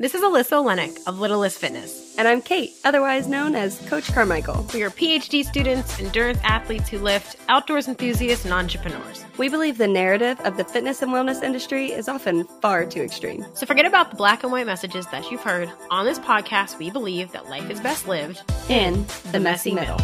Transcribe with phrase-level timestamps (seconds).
[0.00, 2.14] This is Alyssa Olenek of Littlest Fitness.
[2.16, 4.64] And I'm Kait, otherwise known as Coach Carmichael.
[4.72, 9.24] We are PhD students, endurance athletes who lift, outdoors enthusiasts, and entrepreneurs.
[9.38, 13.44] We believe the narrative of the fitness and wellness industry is often far too extreme.
[13.54, 15.68] So forget about the black and white messages that you've heard.
[15.90, 19.98] On this podcast, we believe that life is best lived in the messy middle.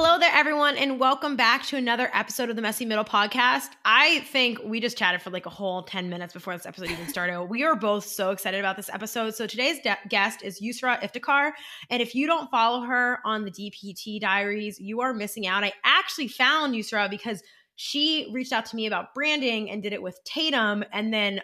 [0.00, 3.70] Hello there, everyone, and welcome back to another episode of the Messy Middle podcast.
[3.84, 7.08] I think we just chatted for like a whole 10 minutes before this episode even
[7.08, 7.42] started.
[7.50, 9.34] we are both so excited about this episode.
[9.34, 11.50] So today's de- guest is Yusra Iftikhar.
[11.90, 15.64] And if you don't follow her on the DPT diaries, you are missing out.
[15.64, 17.42] I actually found Yusra because
[17.74, 20.84] she reached out to me about branding and did it with Tatum.
[20.92, 21.40] And then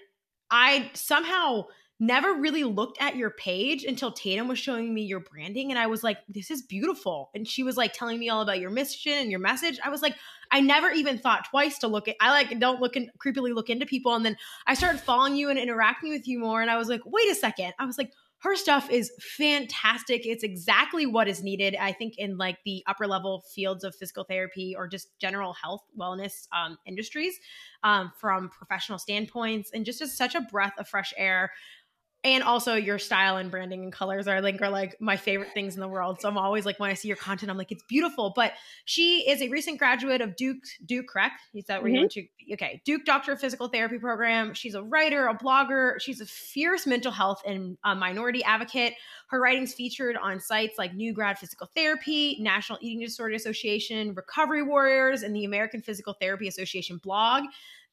[0.48, 1.64] I somehow–
[2.00, 5.86] never really looked at your page until Tatum was showing me your branding and I
[5.86, 7.30] was like this is beautiful.
[7.34, 9.78] And she was like telling me all about your mission and your message.
[9.84, 10.16] I was like
[10.50, 13.70] I never even thought twice to look at I like don't look and creepily look
[13.70, 16.76] into people and then I started following you and interacting with you more and I
[16.76, 17.72] was like wait a second.
[17.78, 18.10] I was like
[18.44, 20.26] her stuff is fantastic.
[20.26, 24.24] It's exactly what is needed, I think, in like the upper level fields of physical
[24.24, 27.38] therapy or just general health wellness um, industries
[27.84, 31.52] um, from professional standpoints, and just as such a breath of fresh air
[32.24, 35.74] and also your style and branding and colors are like are like my favorite things
[35.74, 36.20] in the world.
[36.20, 38.32] So I'm always like when I see your content, I'm like it's beautiful.
[38.34, 38.52] But
[38.86, 41.34] she is a recent graduate of Duke Duke, correct?
[41.54, 41.94] Is that where mm-hmm.
[41.94, 42.26] you went to?
[42.54, 44.54] Okay, Duke Doctor of Physical Therapy program.
[44.54, 46.00] She's a writer, a blogger.
[46.00, 48.94] She's a fierce mental health and minority advocate.
[49.28, 54.62] Her writings featured on sites like New Grad Physical Therapy, National Eating Disorder Association, Recovery
[54.62, 57.44] Warriors, and the American Physical Therapy Association blog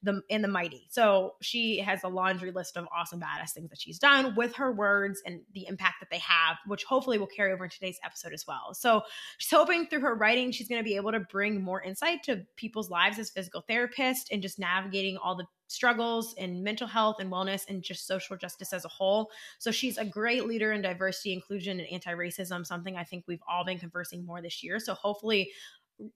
[0.04, 0.88] the in the mighty.
[0.90, 4.72] So she has a laundry list of awesome badass things that she's done with her
[4.72, 8.34] words and the impact that they have, which hopefully will carry over in today's episode
[8.34, 8.74] as well.
[8.74, 9.02] So
[9.38, 12.44] she's hoping through her writing she's going to be able to bring more insight to
[12.56, 17.32] people's lives as physical therapists and just navigating all the struggles in mental health and
[17.32, 19.30] wellness and just social justice as a whole.
[19.58, 23.64] So she's a great leader in diversity, inclusion, and anti-racism, something I think we've all
[23.64, 24.80] been conversing more this year.
[24.80, 25.50] So hopefully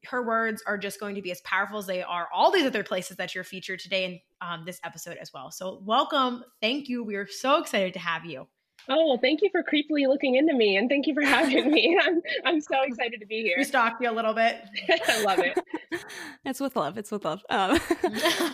[0.06, 2.84] her words are just going to be as powerful as they are all these other
[2.84, 5.52] places that you're featured today in um, this episode as well.
[5.52, 6.44] So, welcome.
[6.62, 7.04] Thank you.
[7.04, 8.48] We are so excited to have you.
[8.88, 11.98] Oh, well, thank you for creepily looking into me and thank you for having me.
[12.04, 13.56] I'm, I'm so excited to be here.
[13.58, 14.58] We stalked you a little bit.
[15.08, 15.58] I love it.
[16.46, 16.98] it's with love.
[16.98, 17.44] It's with love.
[17.50, 17.80] Um,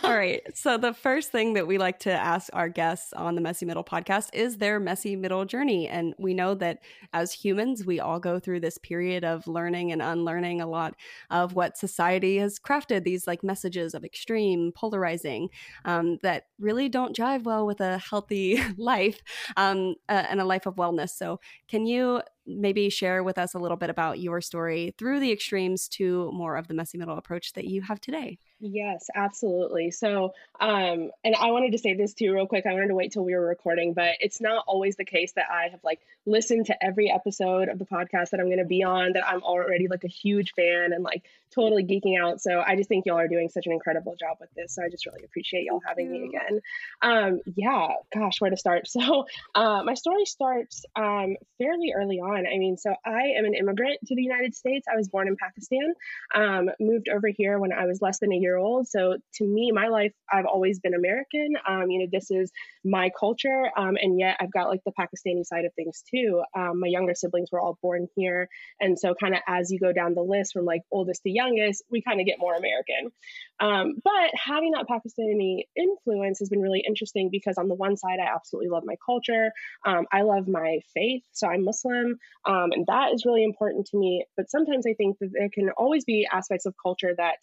[0.04, 0.42] all right.
[0.56, 3.84] So, the first thing that we like to ask our guests on the Messy Middle
[3.84, 5.90] podcast is their messy middle journey.
[5.90, 6.80] And we know that
[7.14, 10.96] as humans, we all go through this period of learning and unlearning a lot
[11.30, 15.50] of what society has crafted these like messages of extreme, polarizing
[15.84, 19.22] um, that really don't jive well with a healthy life.
[19.58, 21.12] Um, uh, and a life of wellness.
[21.12, 21.40] So,
[21.70, 25.88] can you maybe share with us a little bit about your story through the extremes
[25.90, 28.40] to more of the messy middle approach that you have today?
[28.64, 29.90] Yes, absolutely.
[29.90, 32.68] So, um, and I wanted to say this too, real quick.
[32.68, 35.46] I wanted to wait till we were recording, but it's not always the case that
[35.52, 38.84] I have like listened to every episode of the podcast that I'm going to be
[38.84, 41.24] on, that I'm already like a huge fan and like
[41.56, 42.40] totally geeking out.
[42.40, 44.76] So I just think y'all are doing such an incredible job with this.
[44.76, 46.62] So I just really appreciate y'all having me again.
[47.02, 48.88] Um, yeah, gosh, where to start?
[49.02, 52.46] So uh, my story starts um, fairly early on.
[52.46, 54.86] I mean, so I am an immigrant to the United States.
[54.92, 55.94] I was born in Pakistan,
[56.36, 58.88] um, moved over here when I was less than a year old.
[58.88, 61.56] So to me, my life, I've always been American.
[61.68, 62.52] Um, you know, this is
[62.84, 63.70] my culture.
[63.78, 66.44] Um, and yet I've got like the Pakistani side of things too.
[66.56, 68.48] Um, my younger siblings were all born here.
[68.80, 71.84] And so kind of as you go down the list from like oldest to youngest,
[71.90, 73.12] we kind of get more American.
[73.60, 78.20] Um, but having that Pakistani influence has been really interesting because on the one side,
[78.20, 79.52] I absolutely love my culture.
[79.86, 81.24] Um, I love my faith.
[81.32, 82.18] So I'm Muslim.
[82.46, 84.26] Um, and that is really important to me.
[84.36, 87.38] But sometimes I think that there can always be aspects of culture that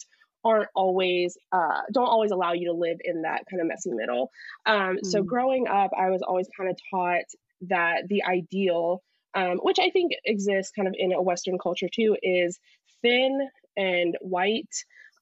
[0.44, 4.30] aren't always uh, don't always allow you to live in that kind of messy middle.
[4.66, 5.06] Um, mm.
[5.06, 7.24] So growing up, I was always kind of taught
[7.62, 9.02] that the ideal,
[9.34, 12.58] um, which I think exists kind of in a Western culture too, is
[13.02, 14.74] thin and white,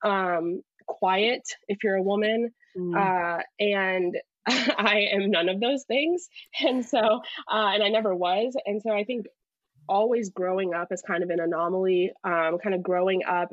[0.05, 2.97] um, quiet if you're a woman, mm.
[2.97, 4.17] uh, and
[4.47, 6.29] I am none of those things,
[6.61, 9.27] and so uh, and I never was, and so I think
[9.89, 13.53] always growing up as kind of an anomaly, um, kind of growing up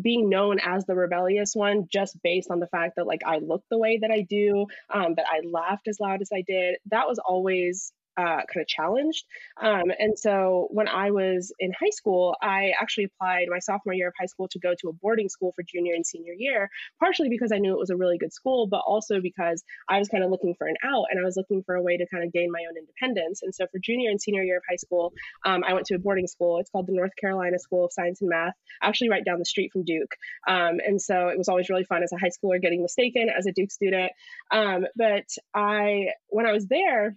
[0.00, 3.68] being known as the rebellious one just based on the fact that like I looked
[3.70, 6.76] the way that I do, um, that I laughed as loud as I did.
[6.90, 9.24] That was always uh, kind of challenged.
[9.62, 14.08] Um, and so when I was in high school, I actually applied my sophomore year
[14.08, 16.68] of high school to go to a boarding school for junior and senior year,
[16.98, 20.08] partially because I knew it was a really good school, but also because I was
[20.08, 22.24] kind of looking for an out and I was looking for a way to kind
[22.24, 23.42] of gain my own independence.
[23.42, 25.12] And so for junior and senior year of high school,
[25.44, 26.58] um, I went to a boarding school.
[26.58, 29.70] It's called the North Carolina School of Science and Math, actually right down the street
[29.72, 30.16] from Duke.
[30.48, 33.46] Um, and so it was always really fun as a high schooler getting mistaken as
[33.46, 34.10] a Duke student.
[34.50, 37.16] Um, but I, when I was there,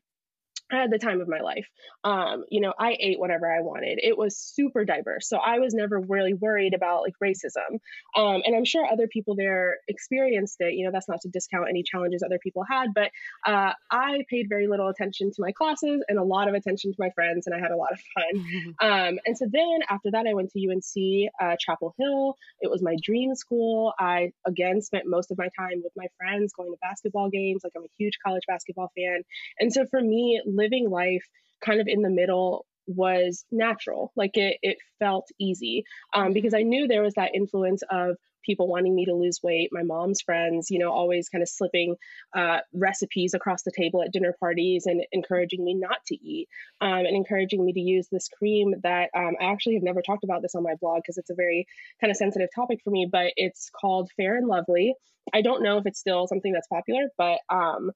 [0.72, 1.68] I had the time of my life.
[2.04, 4.00] Um, you know, I ate whatever I wanted.
[4.02, 5.28] It was super diverse.
[5.28, 7.80] So I was never really worried about like racism.
[8.16, 10.74] Um, and I'm sure other people there experienced it.
[10.74, 13.12] You know, that's not to discount any challenges other people had, but
[13.46, 16.98] uh, I paid very little attention to my classes and a lot of attention to
[17.00, 18.76] my friends, and I had a lot of fun.
[18.82, 22.36] Um, and so then after that, I went to UNC uh, Chapel Hill.
[22.62, 23.94] It was my dream school.
[24.00, 27.62] I again spent most of my time with my friends going to basketball games.
[27.64, 29.22] Like I'm a huge college basketball fan.
[29.60, 31.26] And so for me, living life
[31.64, 34.12] kind of in the middle was natural.
[34.16, 38.68] Like it, it felt easy um, because I knew there was that influence of people
[38.68, 41.96] wanting me to lose weight, my mom's friends, you know, always kind of slipping
[42.36, 46.48] uh, recipes across the table at dinner parties and encouraging me not to eat
[46.82, 50.24] um, and encouraging me to use this cream that um, I actually have never talked
[50.24, 51.68] about this on my blog because it's a very
[52.00, 54.96] kind of sensitive topic for me, but it's called Fair and Lovely.
[55.34, 57.92] I don't know if it's still something that's popular, but um,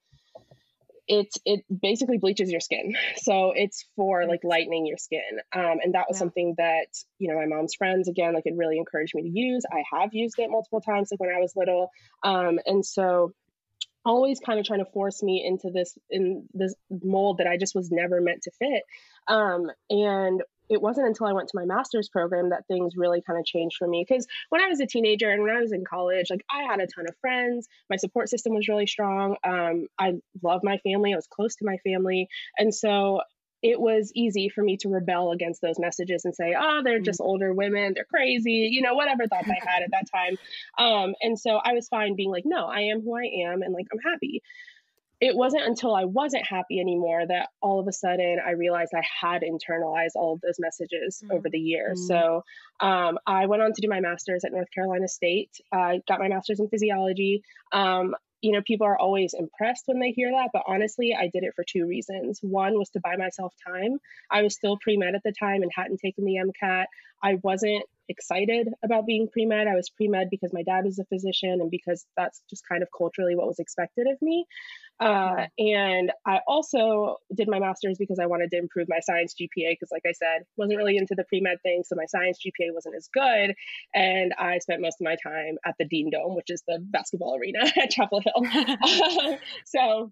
[1.07, 2.95] it it basically bleaches your skin.
[3.17, 5.21] So it's for like lightening your skin.
[5.53, 6.19] Um, and that was yeah.
[6.19, 6.87] something that
[7.17, 9.63] you know my mom's friends again like it really encouraged me to use.
[9.71, 11.89] I have used it multiple times like when i was little.
[12.23, 13.33] Um, and so
[14.05, 17.73] always kind of trying to force me into this in this mold that i just
[17.73, 18.83] was never meant to fit.
[19.27, 23.39] Um, and it wasn't until I went to my master's program that things really kind
[23.39, 24.05] of changed for me.
[24.07, 26.79] Because when I was a teenager and when I was in college, like I had
[26.79, 27.67] a ton of friends.
[27.89, 29.37] My support system was really strong.
[29.43, 31.13] Um, I loved my family.
[31.13, 32.27] I was close to my family.
[32.57, 33.21] And so
[33.61, 37.19] it was easy for me to rebel against those messages and say, oh, they're just
[37.19, 37.25] mm.
[37.25, 37.93] older women.
[37.95, 38.69] They're crazy.
[38.71, 40.37] You know, whatever thoughts I had at that time.
[40.77, 43.61] Um, and so I was fine being like, no, I am who I am.
[43.61, 44.43] And like, I'm happy
[45.21, 49.03] it wasn't until I wasn't happy anymore that all of a sudden I realized I
[49.21, 51.35] had internalized all of those messages mm-hmm.
[51.35, 51.99] over the years.
[52.01, 52.41] Mm-hmm.
[52.81, 55.51] So um, I went on to do my master's at North Carolina State.
[55.71, 57.43] I got my master's in physiology.
[57.71, 61.43] Um, you know, people are always impressed when they hear that, but honestly, I did
[61.43, 62.39] it for two reasons.
[62.43, 63.97] One was to buy myself time.
[64.29, 66.85] I was still pre med at the time and hadn't taken the MCAT.
[67.23, 69.67] I wasn't excited about being pre med.
[69.67, 72.83] I was pre med because my dad was a physician and because that's just kind
[72.83, 74.45] of culturally what was expected of me.
[74.99, 79.71] Uh, and I also did my master's because I wanted to improve my science GPA
[79.73, 82.73] because, like I said, wasn't really into the pre med thing, so my science GPA
[82.73, 83.53] wasn't as good.
[83.93, 87.35] And I spent most of my time at the Dean Dome, which is the basketball
[87.35, 89.37] arena at Chapel Hill.
[89.65, 90.11] so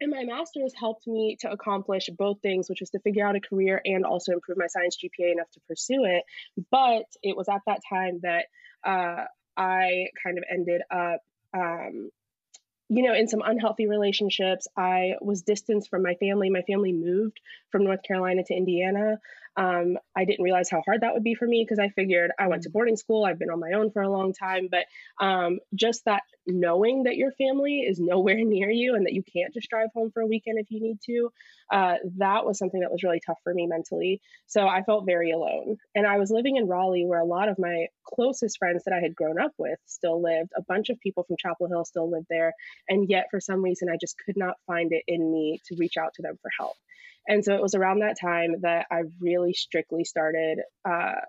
[0.00, 3.40] and my master's helped me to accomplish both things, which was to figure out a
[3.40, 6.24] career and also improve my science GPA enough to pursue it.
[6.70, 8.46] But it was at that time that
[8.84, 9.24] uh,
[9.56, 11.20] I kind of ended up
[11.54, 12.10] um,
[12.88, 14.66] you know, in some unhealthy relationships.
[14.76, 16.48] I was distanced from my family.
[16.48, 17.38] My family moved
[17.70, 19.20] from North Carolina to Indiana.
[19.56, 22.48] Um, I didn't realize how hard that would be for me because I figured I
[22.48, 23.24] went to boarding school.
[23.24, 24.84] I've been on my own for a long time, but
[25.24, 29.54] um, just that knowing that your family is nowhere near you and that you can't
[29.54, 31.30] just drive home for a weekend if you need to,
[31.70, 34.20] uh, that was something that was really tough for me mentally.
[34.46, 35.76] So I felt very alone.
[35.94, 39.00] And I was living in Raleigh where a lot of my closest friends that I
[39.00, 40.52] had grown up with still lived.
[40.56, 42.54] A bunch of people from Chapel Hill still lived there.
[42.88, 45.96] And yet, for some reason, I just could not find it in me to reach
[45.96, 46.76] out to them for help.
[47.28, 51.20] And so it was around that time that I really strictly started uh,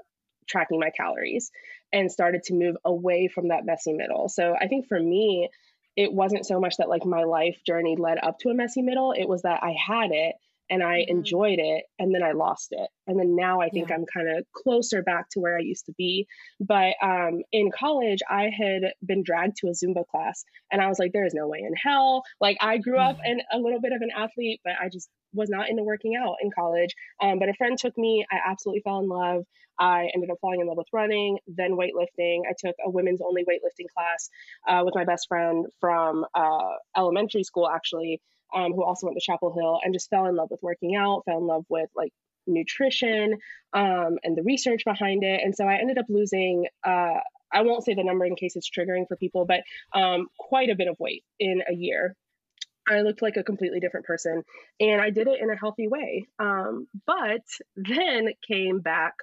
[0.47, 1.51] tracking my calories
[1.91, 4.29] and started to move away from that messy middle.
[4.29, 5.49] So I think for me,
[5.95, 9.11] it wasn't so much that like my life journey led up to a messy middle,
[9.11, 10.35] it was that I had it
[10.69, 11.17] and I mm-hmm.
[11.17, 12.89] enjoyed it and then I lost it.
[13.07, 13.95] And then now I think yeah.
[13.95, 16.27] I'm kind of closer back to where I used to be.
[16.59, 20.99] But um, in college, I had been dragged to a Zumba class and I was
[20.99, 22.23] like, there is no way in hell.
[22.39, 23.59] Like I grew up and mm-hmm.
[23.59, 26.49] a little bit of an athlete, but I just was not into working out in
[26.51, 26.93] college.
[27.21, 28.25] Um, but a friend took me.
[28.31, 29.43] I absolutely fell in love.
[29.79, 32.41] I ended up falling in love with running, then weightlifting.
[32.49, 34.29] I took a women's only weightlifting class
[34.67, 38.21] uh, with my best friend from uh, elementary school, actually,
[38.53, 41.23] um, who also went to Chapel Hill, and just fell in love with working out,
[41.25, 42.13] fell in love with like
[42.47, 43.37] nutrition
[43.73, 45.41] um, and the research behind it.
[45.43, 46.65] And so I ended up losing.
[46.85, 47.19] Uh,
[47.51, 49.61] I won't say the number in case it's triggering for people, but
[49.99, 52.15] um, quite a bit of weight in a year.
[52.87, 54.43] I looked like a completely different person
[54.79, 56.27] and I did it in a healthy way.
[56.39, 57.43] Um, but
[57.75, 59.13] then came back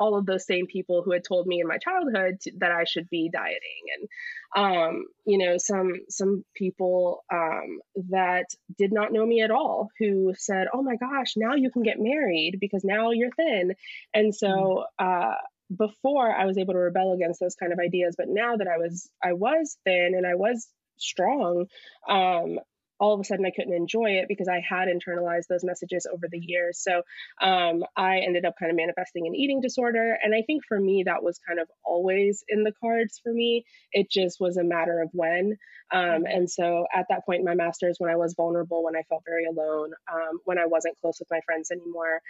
[0.00, 2.84] all of those same people who had told me in my childhood to, that I
[2.84, 4.08] should be dieting and
[4.56, 10.34] um, you know some some people um, that did not know me at all who
[10.36, 13.74] said oh my gosh now you can get married because now you're thin
[14.14, 15.32] and so mm.
[15.32, 15.34] uh,
[15.76, 18.78] before I was able to rebel against those kind of ideas but now that I
[18.78, 20.66] was I was thin and I was
[20.96, 21.66] strong
[22.08, 22.58] um,
[23.00, 26.26] all of a sudden I couldn't enjoy it because I had internalized those messages over
[26.30, 26.78] the years.
[26.82, 27.02] So
[27.40, 30.18] um, I ended up kind of manifesting an eating disorder.
[30.22, 33.64] And I think for me, that was kind of always in the cards for me.
[33.92, 35.56] It just was a matter of when.
[35.92, 36.26] Um, mm-hmm.
[36.26, 39.22] and so at that point in my master's, when I was vulnerable, when I felt
[39.26, 42.20] very alone, um, when I wasn't close with my friends anymore,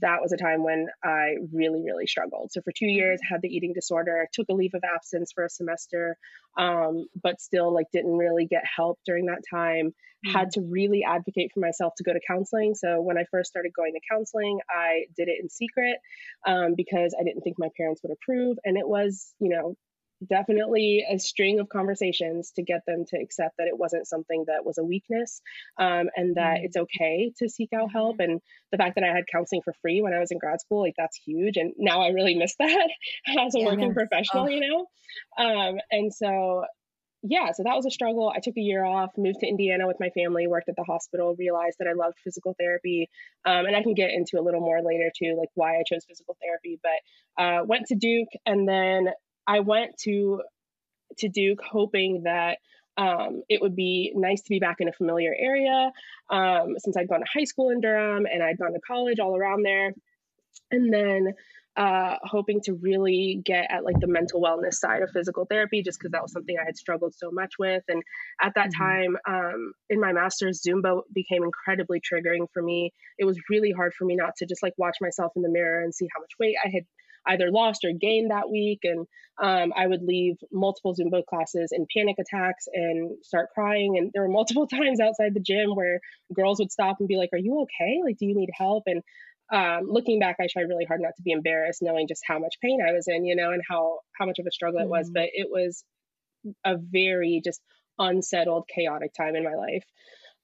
[0.00, 2.52] that was a time when I really, really struggled.
[2.52, 5.32] So for two years, I had the eating disorder, I took a leave of absence
[5.34, 6.16] for a semester,
[6.56, 9.94] um, but still like didn't really get help during that time
[10.26, 10.36] mm-hmm.
[10.36, 12.74] had to really advocate for myself to go to counseling.
[12.74, 15.98] So when I first started going to counseling, I did it in secret
[16.46, 18.58] um, because I didn't think my parents would approve.
[18.64, 19.76] And it was, you know,
[20.26, 24.64] definitely a string of conversations to get them to accept that it wasn't something that
[24.64, 25.40] was a weakness
[25.78, 26.64] um, and that mm-hmm.
[26.64, 28.32] it's okay to seek out help mm-hmm.
[28.32, 28.40] and
[28.72, 30.94] the fact that i had counseling for free when i was in grad school like
[30.98, 32.88] that's huge and now i really miss that
[33.38, 34.48] as a yeah, working professional oh.
[34.48, 34.86] you know
[35.38, 36.64] um, and so
[37.22, 38.32] yeah, so that was a struggle.
[38.34, 41.34] I took a year off, moved to Indiana with my family, worked at the hospital,
[41.36, 43.10] realized that I loved physical therapy.
[43.44, 46.04] Um, and I can get into a little more later too, like why I chose
[46.06, 46.78] physical therapy.
[46.82, 49.08] But uh, went to Duke, and then
[49.46, 50.42] I went to
[51.18, 52.58] to Duke hoping that
[52.98, 55.90] um, it would be nice to be back in a familiar area
[56.30, 59.36] um, since I'd gone to high school in Durham and I'd gone to college all
[59.36, 59.92] around there.
[60.70, 61.32] And then
[61.78, 66.00] uh, hoping to really get at like the mental wellness side of physical therapy, just
[66.00, 67.84] because that was something I had struggled so much with.
[67.88, 68.02] And
[68.42, 68.82] at that mm-hmm.
[68.82, 72.92] time, um, in my master's, Zumba became incredibly triggering for me.
[73.16, 75.80] It was really hard for me not to just like watch myself in the mirror
[75.82, 76.82] and see how much weight I had
[77.28, 78.80] either lost or gained that week.
[78.82, 79.06] And
[79.40, 83.98] um, I would leave multiple Zumba classes in panic attacks and start crying.
[83.98, 86.00] And there were multiple times outside the gym where
[86.34, 88.00] girls would stop and be like, Are you okay?
[88.04, 88.84] Like, do you need help?
[88.86, 89.02] And
[89.50, 92.56] um, looking back, I tried really hard not to be embarrassed, knowing just how much
[92.62, 95.06] pain I was in, you know, and how how much of a struggle it was.
[95.06, 95.14] Mm-hmm.
[95.14, 95.84] But it was
[96.64, 97.60] a very just
[97.98, 99.84] unsettled, chaotic time in my life.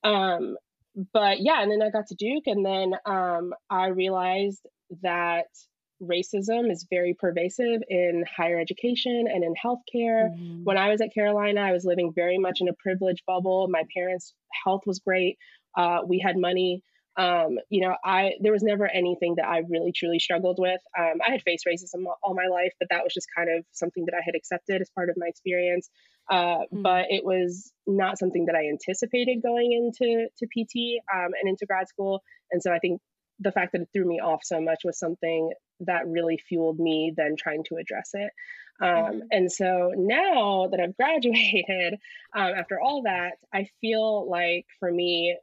[0.03, 0.57] Um,
[1.13, 4.65] but yeah, and then I got to Duke, and then um, I realized
[5.03, 5.47] that
[6.03, 10.31] racism is very pervasive in higher education and in healthcare.
[10.31, 10.65] Mm-hmm.
[10.65, 13.69] When I was at Carolina, I was living very much in a privileged bubble.
[13.69, 14.35] My parents'
[14.65, 15.39] health was great.
[15.77, 16.83] Uh, we had money
[17.17, 20.81] um, you know, I there was never anything that I really truly struggled with.
[20.99, 24.05] Um, I had faced racism all my life, but that was just kind of something
[24.07, 25.89] that I had accepted as part of my experience.
[26.29, 26.83] Uh, mm-hmm.
[26.83, 31.67] But it was not something that I anticipated going into to PT um, and into
[31.67, 32.23] grad school.
[32.51, 33.01] And so I think
[33.41, 37.13] the fact that it threw me off so much was something that really fueled me
[37.17, 38.31] then trying to address it.
[38.81, 39.19] Um, mm-hmm.
[39.31, 41.95] And so now that I've graduated,
[42.35, 45.37] um, after all that, I feel like for me,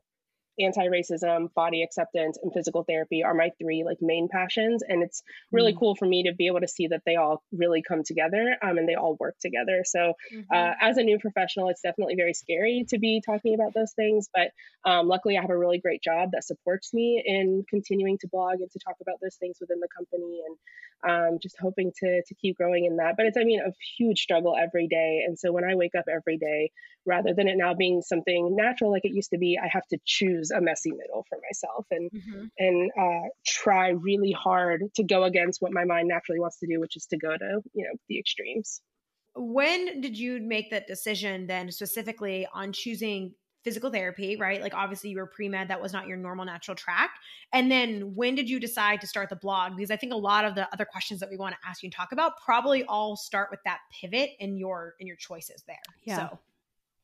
[0.65, 5.71] anti-racism body acceptance and physical therapy are my three like main passions and it's really
[5.71, 5.79] mm-hmm.
[5.79, 8.77] cool for me to be able to see that they all really come together um,
[8.77, 10.41] and they all work together so mm-hmm.
[10.53, 14.29] uh, as a new professional it's definitely very scary to be talking about those things
[14.33, 14.51] but
[14.89, 18.59] um, luckily i have a really great job that supports me in continuing to blog
[18.59, 20.57] and to talk about those things within the company and
[21.03, 24.21] um, just hoping to to keep growing in that but it's i mean a huge
[24.21, 26.71] struggle every day and so when i wake up every day
[27.05, 29.97] rather than it now being something natural like it used to be i have to
[30.05, 32.45] choose a messy middle for myself and mm-hmm.
[32.57, 36.79] and uh, try really hard to go against what my mind naturally wants to do
[36.79, 38.81] which is to go to you know the extremes
[39.35, 44.61] when did you make that decision then specifically on choosing physical therapy, right?
[44.61, 47.11] Like obviously you were pre-med, that was not your normal natural track.
[47.53, 49.75] And then when did you decide to start the blog?
[49.75, 51.87] Because I think a lot of the other questions that we want to ask you
[51.87, 55.77] and talk about probably all start with that pivot in your in your choices there.
[56.03, 56.29] Yeah.
[56.29, 56.39] So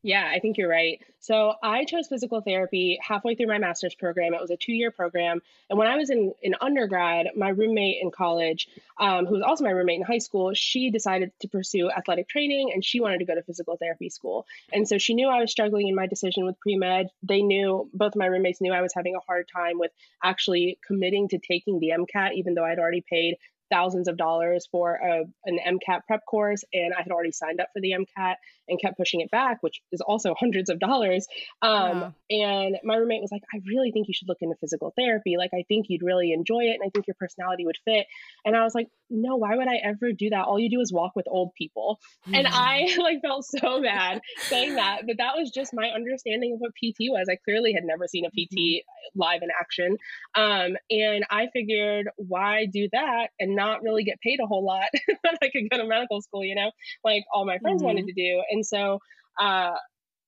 [0.03, 1.01] yeah, I think you're right.
[1.19, 4.33] So I chose physical therapy halfway through my master's program.
[4.33, 5.41] It was a two year program.
[5.69, 8.67] And when I was in, in undergrad, my roommate in college,
[8.99, 12.71] um, who was also my roommate in high school, she decided to pursue athletic training
[12.73, 14.45] and she wanted to go to physical therapy school.
[14.71, 17.07] And so she knew I was struggling in my decision with pre med.
[17.23, 19.91] They knew, both of my roommates knew I was having a hard time with
[20.23, 23.35] actually committing to taking the MCAT, even though I'd already paid
[23.69, 27.69] thousands of dollars for a, an MCAT prep course and I had already signed up
[27.73, 28.35] for the MCAT
[28.67, 31.27] and kept pushing it back, which is also hundreds of dollars.
[31.61, 32.61] Um, yeah.
[32.61, 35.35] And my roommate was like, I really think you should look into physical therapy.
[35.37, 36.77] Like, I think you'd really enjoy it.
[36.79, 38.05] And I think your personality would fit.
[38.45, 40.45] And I was like, no, why would I ever do that?
[40.45, 41.99] All you do is walk with old people.
[42.25, 42.35] Mm-hmm.
[42.35, 45.01] And I like felt so bad saying that.
[45.07, 47.27] But that was just my understanding of what PT was.
[47.29, 49.19] I clearly had never seen a PT mm-hmm.
[49.19, 49.97] live in action.
[50.35, 54.89] Um, and I figured, why do that and not really get paid a whole lot
[55.23, 56.71] that I could go to medical school, you know,
[57.03, 57.87] like all my friends mm-hmm.
[57.87, 58.41] wanted to do.
[58.49, 58.99] And so,
[59.39, 59.75] uh,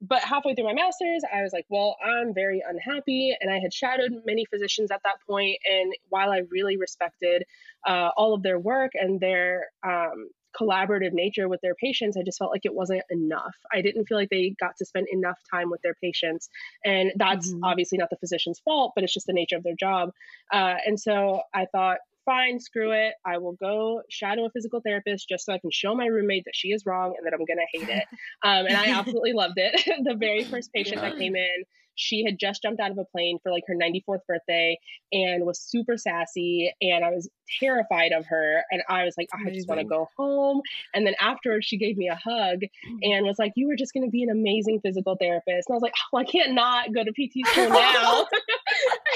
[0.02, 3.36] but halfway through my master's, I was like, well, I'm very unhappy.
[3.40, 5.58] And I had shadowed many physicians at that point.
[5.70, 7.44] And while I really respected
[7.86, 12.38] uh, all of their work and their um, collaborative nature with their patients, I just
[12.38, 13.56] felt like it wasn't enough.
[13.74, 16.50] I didn't feel like they got to spend enough time with their patients.
[16.86, 17.64] And that's mm-hmm.
[17.64, 20.12] obviously not the physician's fault, but it's just the nature of their job.
[20.52, 21.98] Uh, and so I thought,
[22.30, 23.14] fine, screw it.
[23.26, 26.56] I will go shadow a physical therapist just so I can show my roommate that
[26.56, 28.06] she is wrong and that I'm going to hate it.
[28.42, 29.82] Um, and I absolutely loved it.
[30.04, 31.64] the very first patient that came in,
[32.00, 34.80] she had just jumped out of a plane for like her 94th birthday
[35.12, 37.30] and was super sassy and i was
[37.60, 40.62] terrified of her and i was like oh, i just want to go home.
[40.94, 43.00] And then afterwards she gave me a hug mm.
[43.04, 45.68] and was like you were just going to be an amazing physical therapist.
[45.68, 48.26] And i was like oh i can't not go to pt school now.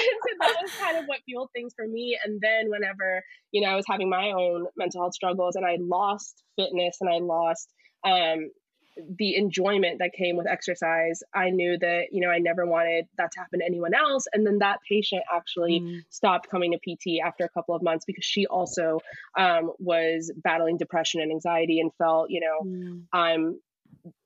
[0.04, 2.18] So that was kind of what fueled things for me.
[2.22, 3.22] And then whenever
[3.52, 7.08] you know i was having my own mental health struggles and i lost fitness and
[7.08, 7.72] i lost
[8.04, 8.50] um,
[8.96, 13.32] the enjoyment that came with exercise, I knew that, you know, I never wanted that
[13.32, 14.26] to happen to anyone else.
[14.32, 16.00] And then that patient actually mm.
[16.10, 19.00] stopped coming to PT after a couple of months because she also
[19.38, 23.02] um, was battling depression and anxiety and felt, you know, mm.
[23.12, 23.60] I'm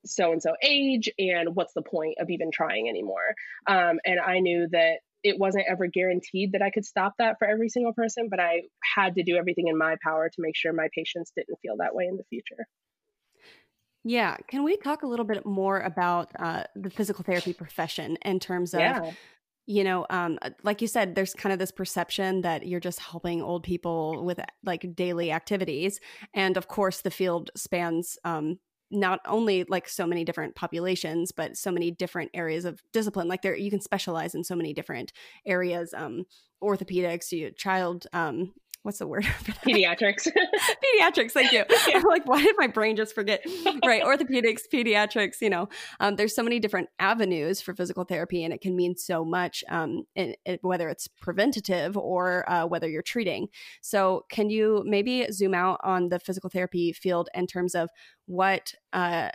[0.04, 3.34] so and so age and what's the point of even trying anymore.
[3.66, 7.48] Um, and I knew that it wasn't ever guaranteed that I could stop that for
[7.48, 8.62] every single person, but I
[8.96, 11.94] had to do everything in my power to make sure my patients didn't feel that
[11.94, 12.66] way in the future.
[14.05, 14.37] Yeah.
[14.49, 18.73] Can we talk a little bit more about uh, the physical therapy profession in terms
[18.73, 19.11] of, yeah.
[19.67, 23.00] you know, um, uh, like you said, there's kind of this perception that you're just
[23.00, 26.00] helping old people with like daily activities.
[26.33, 28.59] And of course, the field spans um,
[28.90, 33.43] not only like so many different populations but so many different areas of discipline like
[33.43, 35.12] there you can specialize in so many different
[35.47, 36.25] areas um
[36.62, 39.25] orthopedics you child um what's the word?
[39.66, 40.28] Pediatrics.
[41.00, 41.32] pediatrics.
[41.32, 41.64] Thank you.
[41.88, 41.99] Yeah.
[41.99, 43.42] I'm like, why did my brain just forget?
[43.85, 44.02] right.
[44.02, 45.68] Orthopedics, pediatrics, you know,
[46.00, 49.64] um, there's so many different avenues for physical therapy and it can mean so much,
[49.70, 53.49] um, in, in, whether it's preventative or uh, whether you're treating.
[53.80, 57.88] So can you maybe zoom out on the physical therapy field in terms of
[58.26, 59.30] what, uh,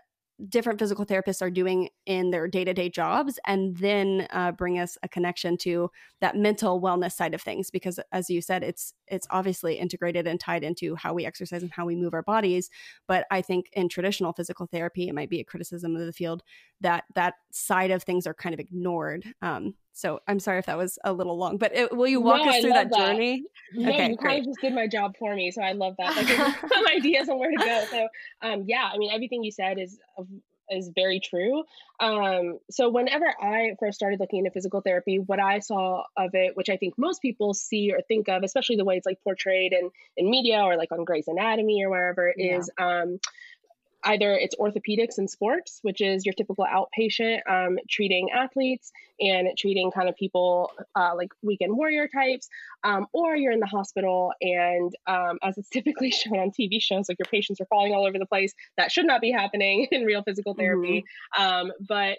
[0.49, 5.07] different physical therapists are doing in their day-to-day jobs and then uh, bring us a
[5.07, 5.89] connection to
[6.21, 10.39] that mental wellness side of things because as you said it's it's obviously integrated and
[10.39, 12.69] tied into how we exercise and how we move our bodies.
[13.07, 16.43] But i think in traditional physical therapy it might be a criticism of the field
[16.81, 20.77] that that side of things are kind of ignored um, so I'm sorry if that
[20.77, 23.43] was a little long, but it, will you walk no, us through that, that, journey?
[23.73, 26.15] No, okay, you kind of just did my job for me, so I love that.
[26.15, 27.85] Like some ideas on where to go.
[27.91, 28.07] So
[28.41, 29.99] um, yeah, I mean everything you said is
[30.69, 31.63] is very true.
[31.99, 36.55] Um, so whenever I first started looking into physical therapy, what I saw of it,
[36.55, 39.73] which I think most people see or think of, especially the way it's like portrayed
[39.73, 42.57] in in media or like on Grey's Anatomy or wherever, yeah.
[42.57, 43.19] is um,
[44.05, 49.91] either it's orthopedics and sports, which is your typical outpatient um, treating athletes and treating
[49.91, 52.49] kind of people uh, like weekend warrior types,
[52.83, 57.09] um, or you're in the hospital and um, as it's typically shown on TV shows,
[57.09, 58.53] like your patients are falling all over the place.
[58.77, 61.05] That should not be happening in real physical therapy.
[61.37, 61.69] Mm-hmm.
[61.87, 62.17] but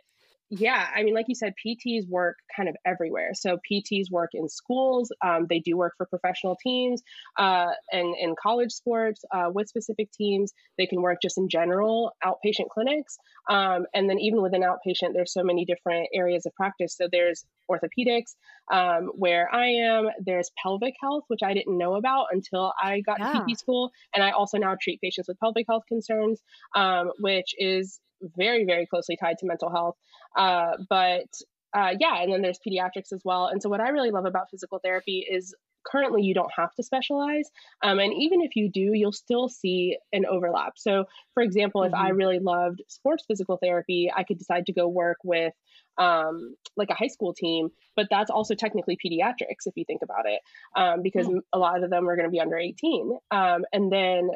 [0.51, 3.31] yeah, I mean, like you said, PTs work kind of everywhere.
[3.35, 5.11] So PTs work in schools.
[5.25, 7.03] Um, they do work for professional teams
[7.39, 10.53] uh, and in college sports uh, with specific teams.
[10.77, 13.19] They can work just in general outpatient clinics.
[13.49, 16.95] Um, and then even within outpatient, there's so many different areas of practice.
[16.95, 18.35] So there's orthopedics,
[18.71, 20.09] um, where I am.
[20.21, 23.33] There's pelvic health, which I didn't know about until I got yeah.
[23.33, 23.91] to PT school.
[24.15, 26.43] And I also now treat patients with pelvic health concerns,
[26.77, 27.99] um, which is
[28.37, 29.97] very, very closely tied to mental health.
[30.37, 31.29] Uh, but
[31.75, 33.47] uh, yeah, and then there's pediatrics as well.
[33.47, 36.83] And so, what I really love about physical therapy is currently you don't have to
[36.83, 37.51] specialize.
[37.83, 40.75] Um, and even if you do, you'll still see an overlap.
[40.77, 41.95] So, for example, mm-hmm.
[41.95, 42.17] if I mm-hmm.
[42.17, 45.53] really loved sports physical therapy, I could decide to go work with
[45.99, 50.27] um, like a high school team, but that's also technically pediatrics if you think about
[50.27, 50.41] it,
[50.77, 51.39] um, because mm-hmm.
[51.53, 53.19] a lot of them are going to be under 18.
[53.31, 54.31] Um, and then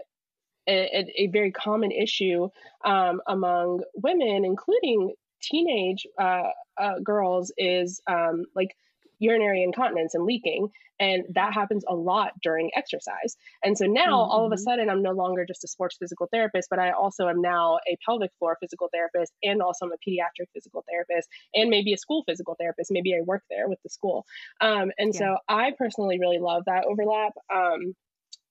[0.68, 2.48] a, a, very common issue
[2.84, 6.50] um, among women, including teenage uh,
[6.80, 8.76] uh, girls, is um, like
[9.18, 10.68] urinary incontinence and leaking.
[11.00, 13.36] And that happens a lot during exercise.
[13.62, 14.30] And so now mm-hmm.
[14.32, 14.62] all of a mm-hmm.
[14.62, 17.96] sudden, I'm no longer just a sports physical therapist, but I also am now a
[18.04, 22.24] pelvic floor physical therapist and also I'm a pediatric physical therapist and maybe a school
[22.26, 22.90] physical therapist.
[22.90, 24.26] Maybe I work there with the school.
[24.60, 25.18] Um, and yeah.
[25.18, 27.32] so I personally really love that overlap.
[27.54, 27.94] Um,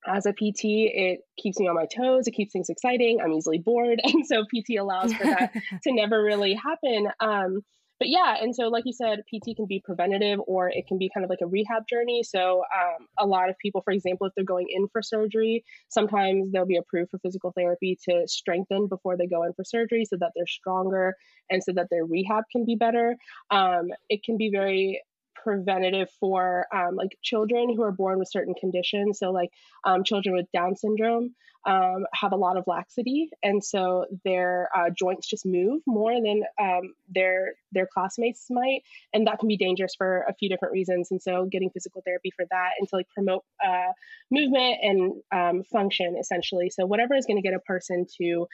[0.05, 2.27] as a PT, it keeps me on my toes.
[2.27, 3.19] It keeps things exciting.
[3.21, 4.01] I'm easily bored.
[4.07, 7.10] And so PT allows for that to never really happen.
[7.19, 7.62] Um,
[7.99, 11.10] but yeah, and so like you said, PT can be preventative or it can be
[11.12, 12.21] kind of like a rehab journey.
[12.23, 16.51] So um, a lot of people, for example, if they're going in for surgery, sometimes
[16.51, 20.15] they'll be approved for physical therapy to strengthen before they go in for surgery so
[20.19, 21.15] that they're stronger
[21.49, 23.17] and so that their rehab can be better.
[23.49, 25.01] Um, it can be very
[25.47, 29.17] preventative for um, like children who are born with certain conditions.
[29.17, 29.49] So, like
[29.86, 31.33] um, children with Down syndrome
[31.65, 36.43] um, have a lot of laxity, and so their uh, joints just move more than
[36.62, 38.81] um, their their classmates might,
[39.13, 41.07] and that can be dangerous for a few different reasons.
[41.12, 43.93] And so, getting physical therapy for that and to like promote uh,
[44.29, 46.69] movement and um, function essentially.
[46.69, 48.47] So, whatever is going to get a person to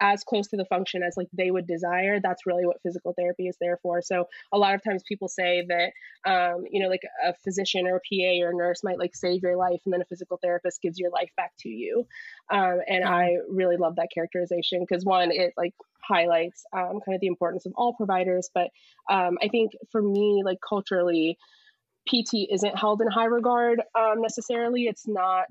[0.00, 3.46] as close to the function as like they would desire that's really what physical therapy
[3.48, 5.92] is there for so a lot of times people say that
[6.30, 9.42] um, you know like a physician or a pa or a nurse might like save
[9.42, 12.06] your life and then a physical therapist gives your life back to you
[12.50, 13.12] um, and mm-hmm.
[13.12, 17.66] i really love that characterization because one it like highlights um, kind of the importance
[17.66, 18.68] of all providers but
[19.10, 21.38] um, i think for me like culturally
[22.08, 24.84] PT isn't held in high regard um, necessarily.
[24.84, 25.48] It's not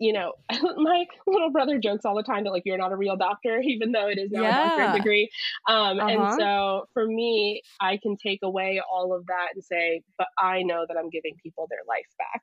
[0.00, 0.32] you know,
[0.76, 3.92] my little brother jokes all the time that like you're not a real doctor, even
[3.92, 4.48] though it is now yeah.
[4.48, 5.30] a doctorate degree.
[5.68, 6.08] Um, uh-huh.
[6.08, 10.62] And so for me, I can take away all of that and say, but I
[10.62, 12.42] know that I'm giving people their life back.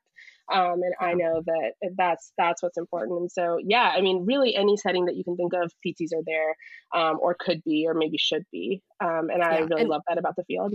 [0.50, 3.20] Um, and I know that that's that's what's important.
[3.20, 6.22] And so, yeah, I mean, really, any setting that you can think of, PTs are
[6.24, 6.56] there,
[6.94, 8.82] um, or could be, or maybe should be.
[8.98, 9.66] Um, and I yeah.
[9.68, 10.72] really and- love that about the field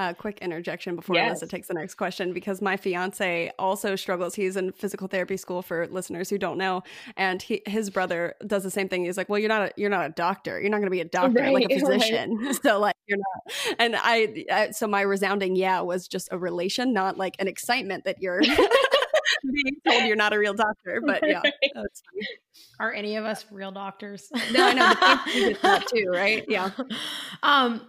[0.00, 1.42] a quick interjection before yes.
[1.42, 4.34] Alyssa takes the next question because my fiance also struggles.
[4.34, 6.82] He's in physical therapy school for listeners who don't know,
[7.16, 9.04] and he, his brother does the same thing.
[9.04, 10.58] He's like, "Well, you're not a you're not a doctor.
[10.58, 12.36] You're not going to be a doctor right, like a physician.
[12.36, 12.56] Right.
[12.62, 16.92] So like you're not." And I, I, so my resounding yeah was just a relation,
[16.92, 18.40] not like an excitement that you're
[19.52, 21.00] being told you're not a real doctor.
[21.04, 22.26] But yeah, that's funny.
[22.78, 24.28] Are any of us real doctors?
[24.52, 24.94] no, I know.
[25.62, 26.44] that too, right?
[26.48, 26.70] Yeah.
[27.42, 27.86] Um.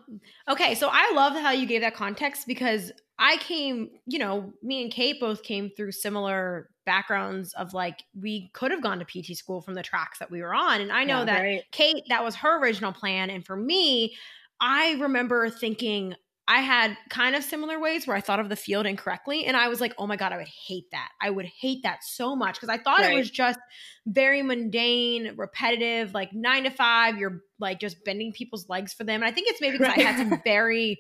[0.50, 4.82] Okay, so I love how you gave that context because I came, you know, me
[4.82, 9.38] and Kait both came through similar backgrounds of like we could have gone to PT
[9.38, 11.64] school from the tracks that we were on, and I know yeah, that right.
[11.72, 14.16] Kait that was her original plan, and for me.
[14.64, 16.14] I remember thinking,
[16.48, 19.46] I had kind of similar ways where I thought of the field incorrectly.
[19.46, 21.10] And I was like, oh my God, I would hate that.
[21.22, 23.14] I would hate that so much because I thought right.
[23.14, 23.60] it was just
[24.06, 27.18] very mundane, repetitive, like nine to five.
[27.18, 29.22] You're like just bending people's legs for them.
[29.22, 30.06] And I think it's maybe because right.
[30.06, 31.00] I had some very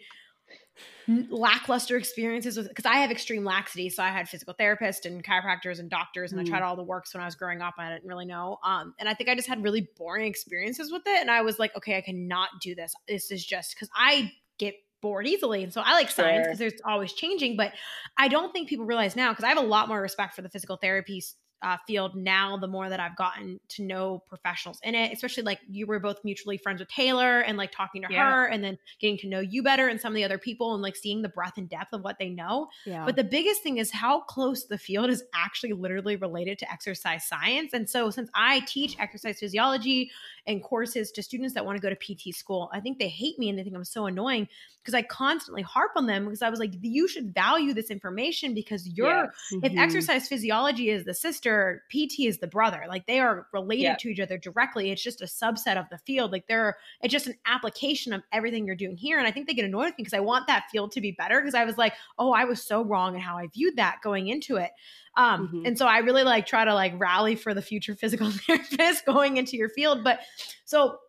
[1.07, 3.89] lackluster experiences with because I have extreme laxity.
[3.89, 6.45] So I had physical therapists and chiropractors and doctors, and mm.
[6.45, 6.65] I tried mm.
[6.65, 7.75] all the works when I was growing up.
[7.77, 8.57] I didn't really know.
[8.63, 11.19] Um, and I think I just had really boring experiences with it.
[11.19, 12.93] And I was like, okay, I cannot do this.
[13.07, 15.63] This is just because I get bored easily.
[15.63, 16.69] And so I like science because sure.
[16.69, 17.73] there's always changing, but
[18.17, 20.49] I don't think people realize now because I have a lot more respect for the
[20.49, 21.21] physical therapy
[21.63, 25.59] uh, field now the more that I've gotten to know professionals in it, especially like
[25.69, 28.31] you were both mutually friends with Taylor and like talking to yeah.
[28.31, 30.81] her and then getting to know you better and some of the other people and
[30.81, 32.67] like seeing the breadth and depth of what they know.
[32.85, 33.05] Yeah.
[33.05, 37.27] But the biggest thing is how close the field is actually literally related to exercise
[37.27, 37.73] science.
[37.73, 40.09] And so since I teach exercise physiology
[40.47, 43.37] and courses to students that want to go to PT school, I think they hate
[43.37, 44.47] me and they think I'm so annoying
[44.81, 48.53] because I constantly harp on them because I was like, you should value this information
[48.53, 49.59] because you're, mm-hmm.
[49.63, 52.85] if exercise physiology is the sister, PT is the brother.
[52.87, 54.91] Like they are related to each other directly.
[54.91, 56.31] It's just a subset of the field.
[56.31, 59.19] Like they're, it's just an application of everything you're doing here.
[59.19, 61.11] And I think they get annoyed with me because I want that field to be
[61.11, 63.99] better because I was like, oh, I was so wrong in how I viewed that
[64.03, 64.71] going into it.
[65.15, 65.65] Um, mm-hmm.
[65.65, 69.37] and so I really like try to like rally for the future physical therapist going
[69.37, 70.03] into your field.
[70.03, 70.19] But
[70.65, 70.99] so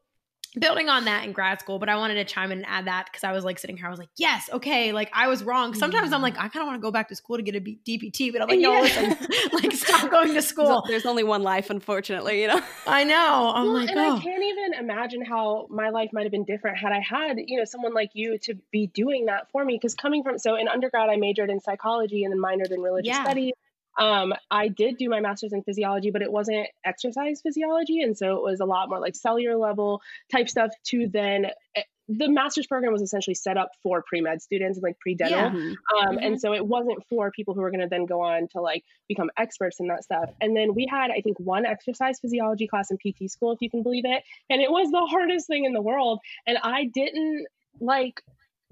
[0.59, 3.07] building on that in grad school, but I wanted to chime in and add that
[3.07, 5.75] because I was like sitting here, I was like, yes, okay, like I was wrong.
[5.75, 6.15] Sometimes mm-hmm.
[6.15, 8.33] I'm like, I kind of want to go back to school to get a DPT,
[8.33, 8.81] but I'm like, no, yeah.
[8.81, 10.85] listen, like stop going to school.
[10.87, 12.61] There's only one life, unfortunately, you know.
[12.87, 13.53] I know.
[13.55, 14.17] I'm well, like, and oh.
[14.17, 17.59] I can't even imagine how my life might have been different had I had, you
[17.59, 19.77] know, someone like you to be doing that for me.
[19.77, 23.09] Because coming from so in undergrad, I majored in psychology and then minored in religious
[23.09, 23.25] yeah.
[23.25, 23.55] studies.
[23.99, 28.01] Um, I did do my master's in physiology, but it wasn't exercise physiology.
[28.01, 30.01] And so it was a lot more like cellular level
[30.31, 34.77] type stuff to then eh, the master's program was essentially set up for pre-med students
[34.77, 35.39] and like pre-dental.
[35.39, 35.47] Yeah.
[35.47, 35.77] Um,
[36.17, 36.19] mm-hmm.
[36.19, 38.85] And so it wasn't for people who were going to then go on to like
[39.09, 40.31] become experts in that stuff.
[40.41, 43.71] And then we had, I think, one exercise physiology class in PT school, if you
[43.71, 44.25] can believe it.
[44.51, 46.21] And it was the hardest thing in the world.
[46.47, 47.47] And I didn't
[47.81, 48.23] like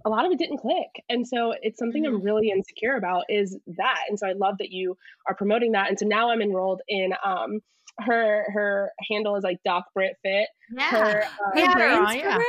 [0.05, 1.05] a lot of it didn't click.
[1.09, 2.17] And so it's something mm-hmm.
[2.17, 4.01] I'm really insecure about is that.
[4.09, 4.97] And so I love that you
[5.29, 5.89] are promoting that.
[5.89, 7.61] And so now I'm enrolled in um
[7.99, 10.49] her her handle is like Doc Brit Fit.
[10.73, 10.91] Yeah.
[10.91, 12.39] Her, uh, yeah, her, yeah.
[12.39, 12.45] Her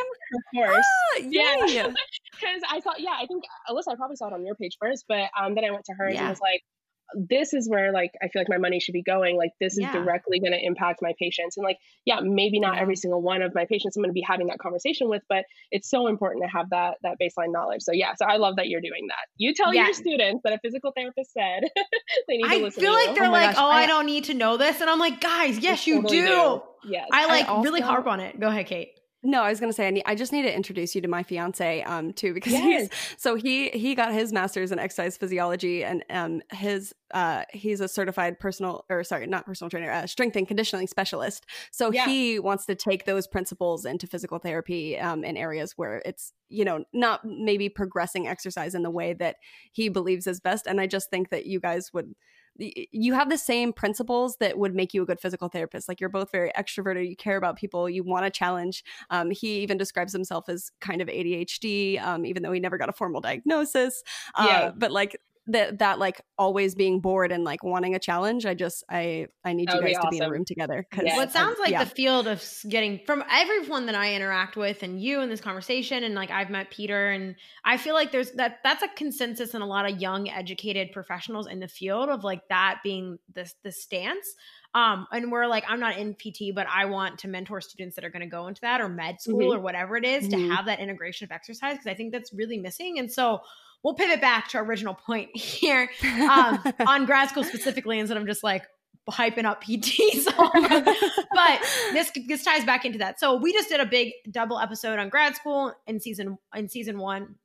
[0.55, 0.85] course.
[0.85, 1.55] Ah, yeah.
[1.65, 5.05] Because I thought, yeah, I think Alyssa, I probably saw it on your page first,
[5.07, 6.21] but um, then I went to hers yeah.
[6.21, 6.61] and was like,
[7.15, 9.37] this is where like I feel like my money should be going.
[9.37, 9.93] Like this is yeah.
[9.93, 11.57] directly going to impact my patients.
[11.57, 14.25] And like, yeah, maybe not every single one of my patients I'm going to be
[14.27, 17.81] having that conversation with, but it's so important to have that that baseline knowledge.
[17.81, 19.27] So yeah, so I love that you're doing that.
[19.37, 19.85] You tell yeah.
[19.85, 21.63] your students that a physical therapist said
[22.27, 22.81] they need to I listen.
[22.81, 24.81] I feel like they're oh like, gosh, oh, I, I, don't need to know this,
[24.81, 26.27] and I'm like, guys, yes, you totally do.
[26.27, 26.61] do.
[26.85, 28.39] Yes, I like I also, really harp on it.
[28.39, 28.89] Go ahead, Kait.
[29.23, 31.21] No, I was gonna say I, need, I just need to introduce you to my
[31.21, 32.63] fiance um too because yes.
[32.63, 37.81] he's so he he got his master's in exercise physiology and um his uh he's
[37.81, 42.05] a certified personal or sorry not personal trainer uh, strength and conditioning specialist so yeah.
[42.05, 46.65] he wants to take those principles into physical therapy um in areas where it's you
[46.65, 49.35] know not maybe progressing exercise in the way that
[49.71, 52.15] he believes is best and I just think that you guys would
[52.57, 55.87] you have the same principles that would make you a good physical therapist.
[55.87, 58.83] Like you're both very extroverted, you care about people, you want to challenge.
[59.09, 62.89] Um, he even describes himself as kind of ADHD, um, even though he never got
[62.89, 64.03] a formal diagnosis.
[64.35, 64.71] Uh, yeah.
[64.75, 68.83] But like that that like always being bored and like wanting a challenge i just
[68.89, 71.15] i i need that you guys to be in a room together because yeah.
[71.15, 71.83] well, it sounds like yeah.
[71.83, 76.03] the field of getting from everyone that i interact with and you in this conversation
[76.03, 79.61] and like i've met peter and i feel like there's that that's a consensus in
[79.61, 83.71] a lot of young educated professionals in the field of like that being this the
[83.71, 84.35] stance
[84.73, 88.05] um, and we're like, I'm not in PT, but I want to mentor students that
[88.05, 89.57] are going to go into that or med school mm-hmm.
[89.57, 90.47] or whatever it is mm-hmm.
[90.47, 92.97] to have that integration of exercise because I think that's really missing.
[92.97, 93.41] And so
[93.83, 95.89] we'll pivot back to our original point here
[96.29, 98.63] um, on grad school specifically instead of just like
[99.09, 100.25] hyping up PTs.
[101.33, 103.19] but this this ties back into that.
[103.19, 106.97] So we just did a big double episode on grad school in season in season
[106.97, 107.35] one.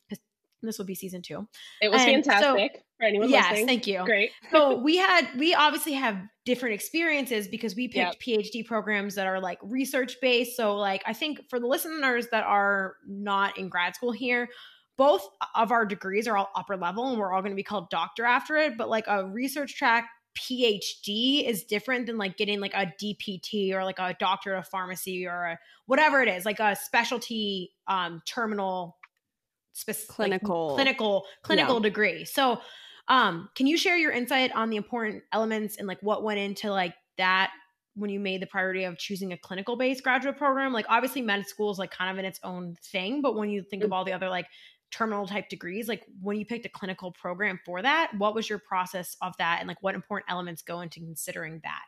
[0.62, 1.46] This will be season two.
[1.80, 3.66] It was and fantastic so, for anyone yes, listening.
[3.66, 4.04] thank you.
[4.04, 4.30] Great.
[4.50, 8.44] so we had we obviously have different experiences because we picked yep.
[8.44, 10.56] PhD programs that are like research based.
[10.56, 14.48] So like I think for the listeners that are not in grad school here,
[14.96, 17.88] both of our degrees are all upper level and we're all going to be called
[17.90, 22.74] doctor after it but like a research track phd is different than like getting like
[22.74, 26.76] a dpt or like a doctor of pharmacy or a, whatever it is like a
[26.76, 28.96] specialty um terminal
[29.72, 31.82] specific clinical like, clinical clinical yeah.
[31.82, 32.60] degree so
[33.08, 36.70] um can you share your insight on the important elements and like what went into
[36.70, 37.50] like that
[37.94, 41.46] when you made the priority of choosing a clinical based graduate program like obviously med
[41.46, 43.94] school is like kind of in its own thing but when you think of mm.
[43.94, 44.46] all the other like
[44.90, 48.58] terminal type degrees like when you picked a clinical program for that what was your
[48.58, 51.82] process of that and like what important elements go into considering that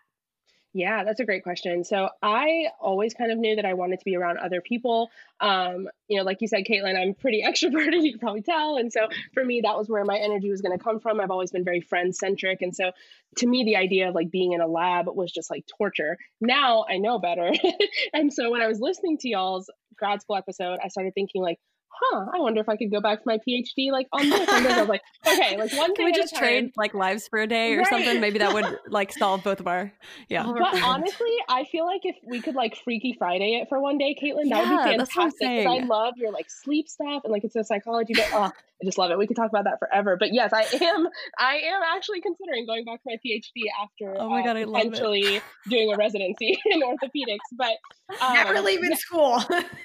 [0.74, 1.82] yeah, that's a great question.
[1.82, 5.10] So I always kind of knew that I wanted to be around other people.
[5.40, 8.76] Um, you know, like you said, Caitlin, I'm pretty extroverted, you can probably tell.
[8.76, 11.20] And so for me, that was where my energy was going to come from.
[11.20, 12.60] I've always been very friend centric.
[12.60, 12.92] And so
[13.38, 16.18] to me, the idea of like being in a lab was just like torture.
[16.40, 17.50] Now I know better.
[18.12, 21.58] and so when I was listening to y'all's grad school episode, I started thinking like,
[21.90, 24.48] huh, I wonder if I could go back to my PhD like on this.
[24.48, 27.46] And I was like, okay, like one Can we just trade like lives for a
[27.46, 27.88] day or right.
[27.88, 28.20] something?
[28.20, 29.92] Maybe that would like solve both of our
[30.28, 30.44] yeah.
[30.44, 34.16] But honestly, I feel like if we could like Freaky Friday it for one day,
[34.20, 35.40] Caitlin, that yeah, would be fantastic.
[35.40, 38.84] Because I love your like sleep stuff and like it's a psychology, but oh, I
[38.84, 39.18] just love it.
[39.18, 40.16] We could talk about that forever.
[40.18, 44.28] But yes, I am I am actually considering going back to my PhD after oh
[44.28, 47.38] my God, uh, potentially doing a residency in orthopedics.
[47.52, 47.76] But
[48.20, 49.42] um, never leaving school.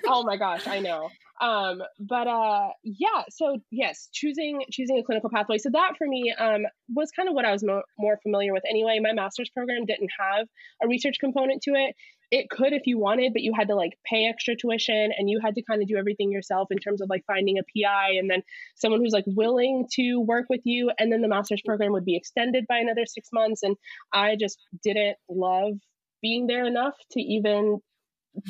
[0.07, 1.09] oh my gosh, I know
[1.43, 5.57] um but uh yeah so yes choosing choosing a clinical pathway.
[5.57, 8.63] So that for me um was kind of what i was mo- more familiar with
[8.69, 8.99] anyway.
[9.01, 10.47] My master's program didn't have
[10.81, 11.95] a research component to it.
[12.31, 15.39] It could if you wanted but you had to like pay extra tuition and you
[15.43, 18.29] had to kind of do everything yourself in terms of like finding a pi and
[18.29, 18.41] then
[18.75, 20.91] someone who's like willing to work with you.
[20.97, 23.63] And then the master's program would be extended by another six months.
[23.63, 23.75] And
[24.13, 25.73] i just didn't love
[26.21, 27.79] being there enough to even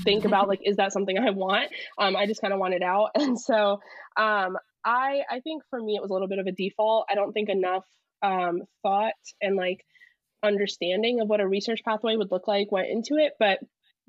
[0.03, 3.11] think about like is that something i want um, i just kind of wanted out
[3.15, 3.79] and so
[4.17, 7.15] um, i i think for me it was a little bit of a default i
[7.15, 7.85] don't think enough
[8.21, 9.85] um, thought and like
[10.43, 13.59] understanding of what a research pathway would look like went into it but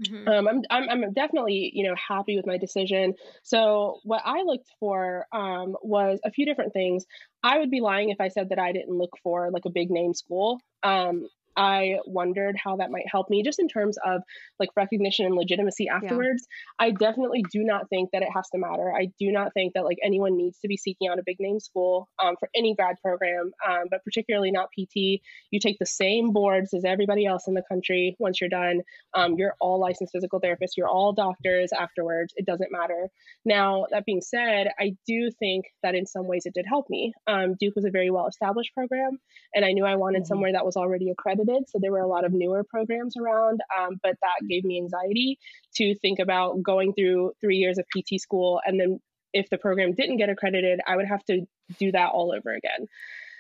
[0.02, 0.28] Mm-hmm.
[0.28, 3.14] Um, I'm, I'm, I'm definitely you know happy with my decision.
[3.42, 7.04] So what I looked for um, was a few different things.
[7.42, 9.90] I would be lying if I said that I didn't look for like a big
[9.90, 10.60] name school.
[10.82, 14.22] Um, I wondered how that might help me just in terms of
[14.58, 16.46] like recognition and legitimacy afterwards.
[16.80, 16.86] Yeah.
[16.86, 18.92] I definitely do not think that it has to matter.
[18.92, 21.60] I do not think that like anyone needs to be seeking out a big name
[21.60, 25.20] school um, for any grad program, um, but particularly not PT.
[25.50, 28.80] You take the same boards as everybody else in the country once you're done.
[29.14, 32.34] Um, you're all licensed physical therapists, you're all doctors afterwards.
[32.36, 33.08] It doesn't matter.
[33.44, 37.12] Now, that being said, I do think that in some ways it did help me.
[37.26, 39.18] Um, Duke was a very well established program,
[39.54, 40.26] and I knew I wanted mm-hmm.
[40.26, 41.43] somewhere that was already accredited.
[41.68, 45.38] So there were a lot of newer programs around, um, but that gave me anxiety
[45.76, 48.60] to think about going through three years of PT school.
[48.64, 49.00] And then
[49.32, 51.42] if the program didn't get accredited, I would have to
[51.78, 52.86] do that all over again.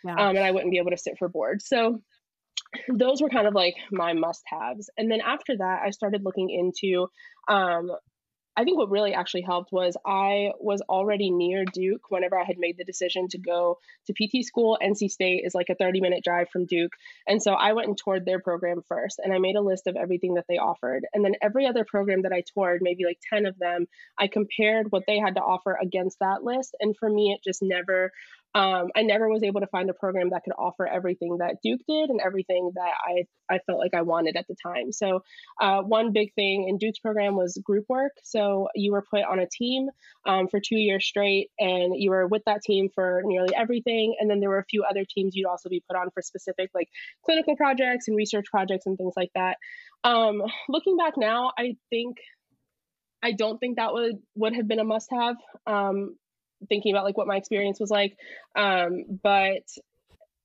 [0.06, 1.62] Um, and I wouldn't be able to sit for board.
[1.62, 2.02] So
[2.88, 4.90] those were kind of like my must haves.
[4.98, 7.08] And then after that, I started looking into
[7.48, 7.90] um,
[8.56, 12.58] I think what really actually helped was I was already near Duke whenever I had
[12.58, 14.78] made the decision to go to PT school.
[14.80, 16.92] NC State is like a 30 minute drive from Duke.
[17.26, 19.96] And so I went and toured their program first and I made a list of
[19.96, 21.04] everything that they offered.
[21.12, 23.86] And then every other program that I toured, maybe like 10 of them,
[24.18, 26.76] I compared what they had to offer against that list.
[26.80, 28.12] And for me, it just never
[28.54, 31.80] um, I never was able to find a program that could offer everything that Duke
[31.88, 34.92] did and everything that I, I felt like I wanted at the time.
[34.92, 35.22] So,
[35.60, 38.12] uh, one big thing in Duke's program was group work.
[38.22, 39.88] So, you were put on a team
[40.26, 44.14] um, for two years straight, and you were with that team for nearly everything.
[44.20, 46.70] And then there were a few other teams you'd also be put on for specific,
[46.74, 46.88] like
[47.24, 49.56] clinical projects and research projects and things like that.
[50.04, 52.18] Um, looking back now, I think
[53.22, 55.36] I don't think that would would have been a must have.
[55.66, 56.16] Um,
[56.68, 58.16] thinking about like what my experience was like.
[58.56, 59.62] Um, but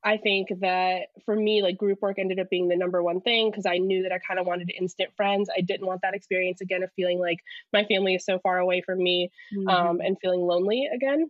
[0.03, 3.51] I think that for me, like group work ended up being the number one thing
[3.51, 5.49] because I knew that I kind of wanted instant friends.
[5.55, 7.39] I didn't want that experience again of feeling like
[7.73, 9.67] my family is so far away from me mm-hmm.
[9.67, 11.29] um, and feeling lonely again.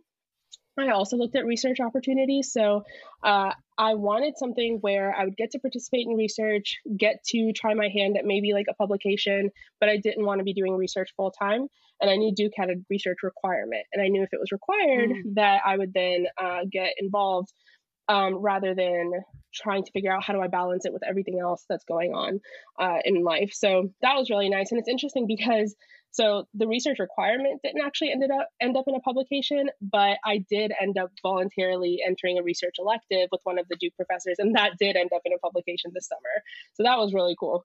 [0.78, 2.52] I also looked at research opportunities.
[2.52, 2.84] So
[3.22, 7.74] uh, I wanted something where I would get to participate in research, get to try
[7.74, 11.10] my hand at maybe like a publication, but I didn't want to be doing research
[11.16, 11.68] full time.
[12.00, 13.84] And I knew Duke had a research requirement.
[13.92, 15.34] And I knew if it was required, mm.
[15.34, 17.52] that I would then uh, get involved
[18.08, 19.12] um, rather than
[19.54, 22.40] trying to figure out how do I balance it with everything else that's going on
[22.78, 23.52] uh, in life.
[23.52, 24.70] So that was really nice.
[24.70, 25.74] And it's interesting because
[26.12, 30.44] so the research requirement didn't actually ended up end up in a publication, but I
[30.50, 34.56] did end up voluntarily entering a research elective with one of the Duke professors, and
[34.56, 36.42] that did end up in a publication this summer.
[36.74, 37.64] So that was really cool.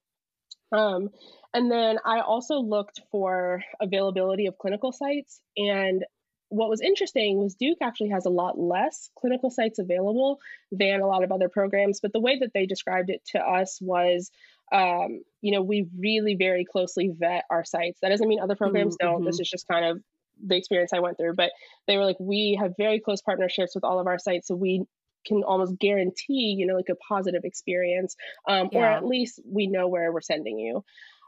[0.75, 1.09] Um,
[1.53, 5.39] and then I also looked for availability of clinical sites.
[5.55, 6.03] And
[6.49, 10.39] what was interesting was Duke actually has a lot less clinical sites available
[10.71, 12.01] than a lot of other programs.
[12.01, 14.31] But the way that they described it to us was
[14.71, 17.99] um, you know, we really very closely vet our sites.
[18.01, 19.07] That doesn't mean other programs mm-hmm.
[19.07, 19.25] don't.
[19.25, 20.01] This is just kind of
[20.43, 21.35] the experience I went through.
[21.35, 21.51] But
[21.87, 24.47] they were like, we have very close partnerships with all of our sites.
[24.47, 24.83] So we
[25.25, 28.15] can almost guarantee, you know, like a positive experience,
[28.47, 28.79] um, yeah.
[28.79, 30.83] or at least we know where we're sending you.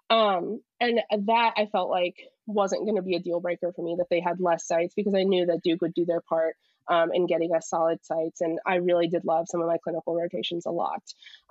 [0.10, 3.96] Um, and that I felt like wasn't going to be a deal breaker for me
[3.98, 6.56] that they had less sites because I knew that Duke would do their part
[6.90, 8.42] um, in getting us solid sites.
[8.42, 11.02] And I really did love some of my clinical rotations a lot.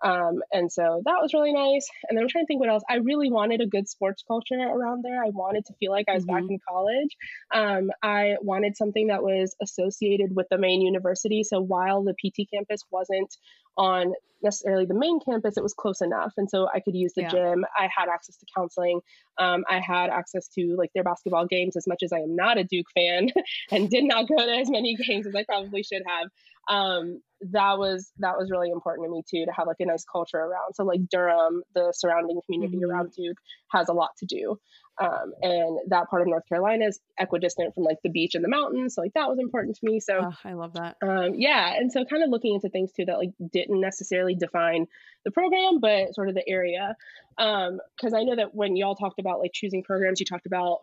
[0.02, 1.88] Um, and so that was really nice.
[2.08, 2.82] And then I'm trying to think what else.
[2.88, 5.22] I really wanted a good sports culture around there.
[5.22, 6.34] I wanted to feel like I was mm-hmm.
[6.34, 7.16] back in college.
[7.52, 11.42] Um, I wanted something that was associated with the main university.
[11.42, 13.34] So while the PT campus wasn't
[13.76, 14.12] on
[14.42, 16.32] necessarily the main campus, it was close enough.
[16.36, 17.30] And so I could use the yeah.
[17.30, 17.64] gym.
[17.76, 19.00] I had access to counseling.
[19.38, 22.58] Um, I had access to like their basketball games as much as I am not
[22.58, 23.30] a Duke fan
[23.70, 26.28] and did not go to as many games as I probably should have.
[26.68, 27.20] Um,
[27.52, 30.38] that was that was really important to me too to have like a nice culture
[30.38, 30.74] around.
[30.74, 32.90] So like Durham, the surrounding community mm-hmm.
[32.90, 33.36] around Duke
[33.70, 34.58] has a lot to do.
[34.98, 38.48] Um, and that part of North Carolina is equidistant from like the beach and the
[38.48, 38.94] mountains.
[38.94, 40.00] So like that was important to me.
[40.00, 40.96] So oh, I love that.
[41.02, 41.74] Um, yeah.
[41.74, 44.86] And so kind of looking into things too that like didn't necessarily define
[45.24, 46.96] the program, but sort of the area.
[47.36, 50.78] Um, cause I know that when y'all talked about like choosing programs, you talked about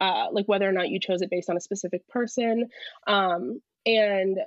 [0.00, 2.68] uh, like whether or not you chose it based on a specific person.
[3.06, 4.38] Um, and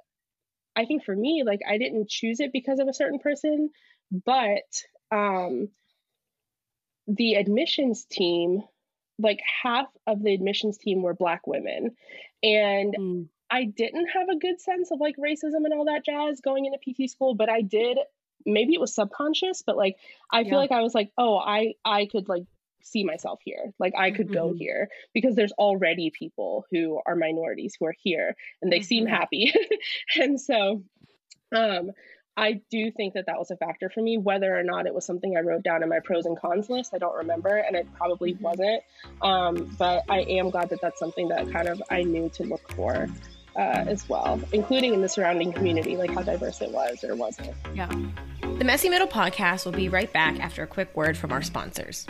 [0.78, 3.72] I think for me, like I didn't choose it because of a certain person,
[4.12, 4.70] but
[5.12, 5.70] um,
[7.08, 8.64] the admissions team
[9.20, 11.96] like half of the admissions team were black women
[12.44, 13.28] and mm.
[13.50, 16.78] i didn't have a good sense of like racism and all that jazz going into
[16.78, 17.98] pt school but i did
[18.46, 19.96] maybe it was subconscious but like
[20.32, 20.58] i feel yeah.
[20.58, 22.44] like i was like oh i i could like
[22.88, 24.58] see myself here like i could go mm-hmm.
[24.58, 28.86] here because there's already people who are minorities who are here and they mm-hmm.
[28.86, 29.54] seem happy
[30.16, 30.84] and so
[31.56, 31.92] um
[32.40, 34.20] I do think that that was a factor for me.
[34.20, 36.94] Whether or not it was something I wrote down in my pros and cons list,
[36.94, 38.44] I don't remember, and it probably mm-hmm.
[38.44, 38.84] wasn't.
[39.24, 42.72] Um, but I am glad that that's something that kind of I knew to look
[42.74, 43.08] for
[43.56, 47.56] uh, as well, including in the surrounding community, like how diverse it was or wasn't.
[47.74, 47.92] Yeah.
[48.42, 52.06] The Messy Middle podcast will be right back after a quick word from our sponsors.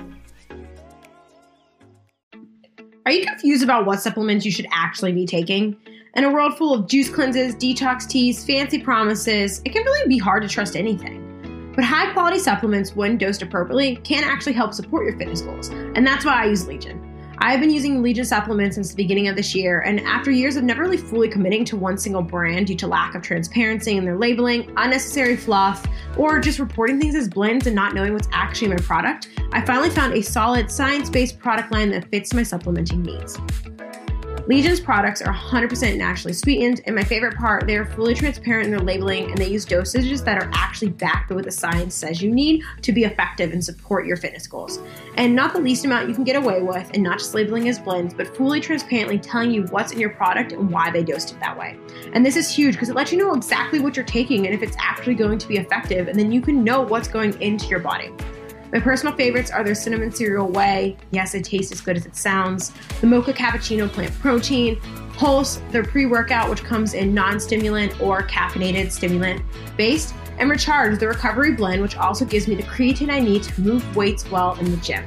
[3.07, 5.77] Are you confused about what supplements you should actually be taking?
[6.15, 10.17] In a world full of juice cleanses, detox teas, fancy promises, it can really be
[10.17, 11.71] hard to trust anything.
[11.73, 15.69] But high quality supplements, when dosed appropriately, can actually help support your fitness goals.
[15.69, 17.16] And that's why I use Legion.
[17.39, 20.63] I've been using Legion supplements since the beginning of this year, and after years of
[20.63, 24.17] never really fully committing to one single brand due to lack of transparency in their
[24.17, 25.85] labeling, unnecessary fluff,
[26.17, 29.63] or just reporting things as blends and not knowing what's actually in my product, I
[29.63, 33.37] finally found a solid science based product line that fits my supplementing needs.
[34.47, 38.71] Legion's products are 100% naturally sweetened, and my favorite part, they are fully transparent in
[38.71, 42.21] their labeling and they use dosages that are actually backed by what the science says
[42.21, 44.79] you need to be effective and support your fitness goals.
[45.15, 47.77] And not the least amount you can get away with, and not just labeling as
[47.77, 51.41] blends, but fully transparently telling you what's in your product and why they dosed it
[51.41, 51.77] that way.
[52.13, 54.63] And this is huge because it lets you know exactly what you're taking and if
[54.63, 57.79] it's actually going to be effective, and then you can know what's going into your
[57.79, 58.13] body.
[58.71, 60.97] My personal favorites are their cinnamon cereal whey.
[61.11, 62.73] Yes, it tastes as good as it sounds.
[62.99, 64.79] The mocha cappuccino plant protein.
[65.13, 69.41] Pulse, their pre workout, which comes in non stimulant or caffeinated stimulant
[69.77, 70.13] based.
[70.37, 73.95] And Recharge, the recovery blend, which also gives me the creatine I need to move
[73.95, 75.03] weights well in the gym.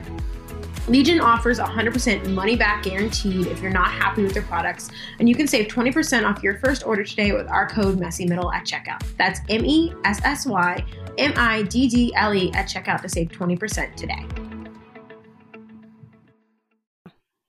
[0.88, 4.90] Legion offers 100% money back guaranteed if you're not happy with their products,
[5.20, 8.66] and you can save 20% off your first order today with our code MESSYMIDDLE at
[8.66, 9.00] checkout.
[9.16, 10.84] That's M E S S Y
[11.18, 14.24] M I D D L E at checkout to save 20% today.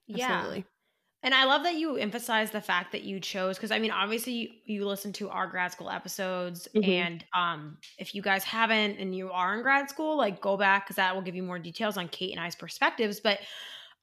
[0.06, 0.32] Yeah.
[0.32, 0.64] Absolutely.
[1.24, 4.32] And I love that you emphasize the fact that you chose because I mean obviously
[4.32, 6.90] you, you listen to our grad school episodes mm-hmm.
[6.90, 10.88] and um if you guys haven't and you are in grad school like go back
[10.88, 13.38] cuz that will give you more details on Kait and I's perspectives but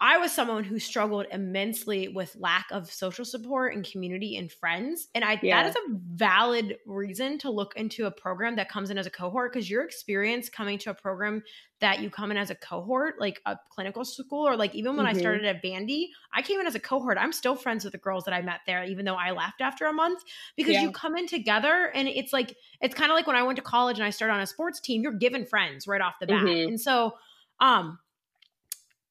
[0.02, 5.10] I was someone who struggled immensely with lack of social support and community and friends.
[5.14, 5.62] And I yeah.
[5.62, 9.10] that is a valid reason to look into a program that comes in as a
[9.10, 11.44] cohort because your experience coming to a program
[11.82, 15.06] that you come in as a cohort, like a clinical school, or like even when
[15.06, 15.18] mm-hmm.
[15.18, 17.18] I started at Bandy, I came in as a cohort.
[17.18, 19.86] I'm still friends with the girls that I met there, even though I left after
[19.86, 20.24] a month,
[20.56, 20.84] because yeah.
[20.84, 23.62] you come in together and it's like it's kind of like when I went to
[23.62, 26.46] college and I started on a sports team, you're given friends right off the bat.
[26.46, 26.70] Mm-hmm.
[26.70, 27.16] And so
[27.60, 28.00] um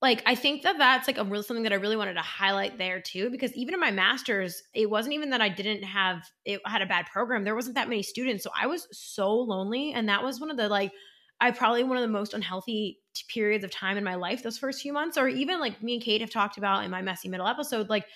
[0.01, 2.79] like I think that that's like a real something that I really wanted to highlight
[2.79, 6.61] there too because even in my masters it wasn't even that I didn't have it
[6.65, 7.45] had a bad program.
[7.45, 8.45] There wasn't that many students.
[8.45, 10.93] So I was so lonely and that was one of the like
[11.41, 14.81] I probably one of the most unhealthy periods of time in my life those first
[14.81, 17.49] few months or even like me and Kait have talked about in my messy middle
[17.49, 18.07] episode like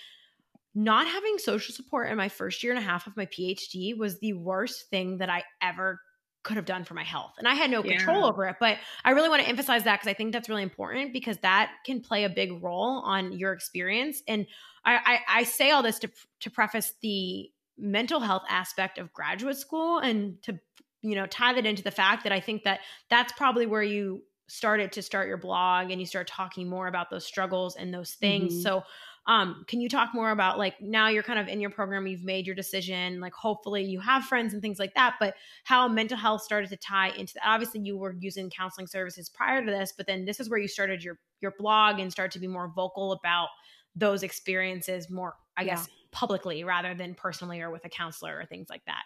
[0.75, 4.21] not having social support in my first year and a half of my PhD was
[4.21, 6.01] the worst thing that I ever
[6.43, 7.35] could have done for my health.
[7.39, 8.27] And I had no control yeah.
[8.27, 8.57] over it.
[8.59, 11.73] But I really want to emphasize that because I think that's really important because that
[11.87, 14.23] can play a big role on your experience.
[14.27, 14.47] And
[14.85, 14.97] I,
[15.29, 19.99] I, I say all this to, to preface the mental health aspect of graduate school
[19.99, 20.59] and to,
[21.03, 24.23] you know, tie that into the fact that I think that that's probably where you
[24.49, 28.13] started to start your blog and you start talking more about those struggles and those
[28.13, 28.53] things.
[28.53, 28.63] Mm-hmm.
[28.63, 28.83] So
[29.27, 32.25] um, can you talk more about like now you're kind of in your program, you've
[32.25, 36.17] made your decision, like hopefully you have friends and things like that, but how mental
[36.17, 37.45] health started to tie into that?
[37.47, 40.69] Obviously, you were using counseling services prior to this, but then this is where you
[40.69, 43.49] started your your blog and start to be more vocal about
[43.95, 48.69] those experiences more, I guess, publicly rather than personally or with a counselor or things
[48.71, 49.03] like that.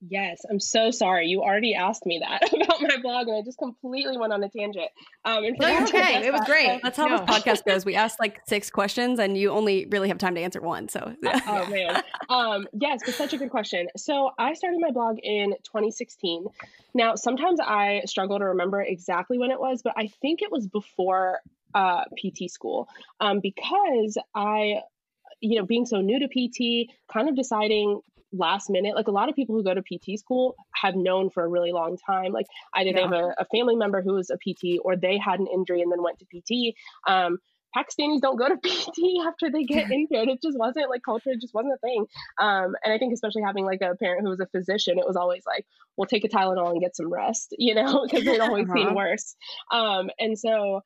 [0.00, 1.26] Yes, I'm so sorry.
[1.26, 4.48] You already asked me that about my blog, and I just completely went on a
[4.48, 4.90] tangent.
[5.24, 6.80] Um, and okay, it was great.
[6.82, 7.18] That's how no.
[7.18, 7.84] this podcast goes.
[7.84, 10.88] We asked like six questions, and you only really have time to answer one.
[10.88, 11.40] So, yeah.
[11.46, 13.88] oh man, um, yes, but such a good question.
[13.96, 16.46] So, I started my blog in 2016.
[16.94, 20.68] Now, sometimes I struggle to remember exactly when it was, but I think it was
[20.68, 21.40] before
[21.74, 22.88] uh, PT school
[23.20, 24.82] um, because I
[25.40, 28.00] you know, being so new to PT, kind of deciding
[28.32, 28.94] last minute.
[28.94, 31.72] Like a lot of people who go to PT school have known for a really
[31.72, 32.32] long time.
[32.32, 32.96] Like either yeah.
[32.96, 35.82] they have a, a, family member who was a PT or they had an injury
[35.82, 36.74] and then went to PT.
[37.06, 37.38] Um,
[37.76, 40.28] Pakistanis don't go to PT after they get injured.
[40.28, 42.06] It just wasn't like culture, it just wasn't a thing.
[42.40, 45.16] Um, and I think especially having like a parent who was a physician, it was
[45.16, 45.66] always like,
[45.96, 48.74] "We'll take a Tylenol and get some rest, you know, because they'd always uh-huh.
[48.74, 49.36] seen worse.
[49.70, 50.82] Um, and so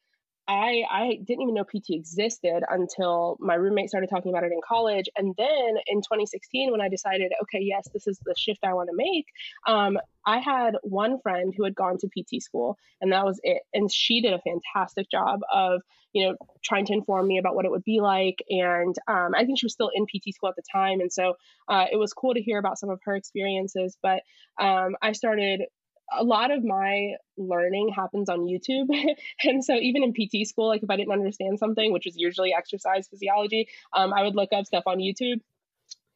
[0.48, 4.60] I I didn't even know PT existed until my roommate started talking about it in
[4.66, 8.74] college, and then in 2016 when I decided, okay, yes, this is the shift I
[8.74, 9.26] want to make.
[9.66, 13.62] Um, I had one friend who had gone to PT school, and that was it.
[13.72, 15.82] And she did a fantastic job of
[16.12, 19.44] you know trying to inform me about what it would be like, and um, I
[19.44, 21.34] think she was still in PT school at the time, and so
[21.68, 23.96] uh, it was cool to hear about some of her experiences.
[24.02, 24.22] But
[24.58, 25.62] um, I started
[26.16, 28.88] a lot of my learning happens on YouTube.
[29.42, 32.52] and so even in PT school, like if I didn't understand something, which was usually
[32.56, 35.40] exercise physiology, um, I would look up stuff on YouTube.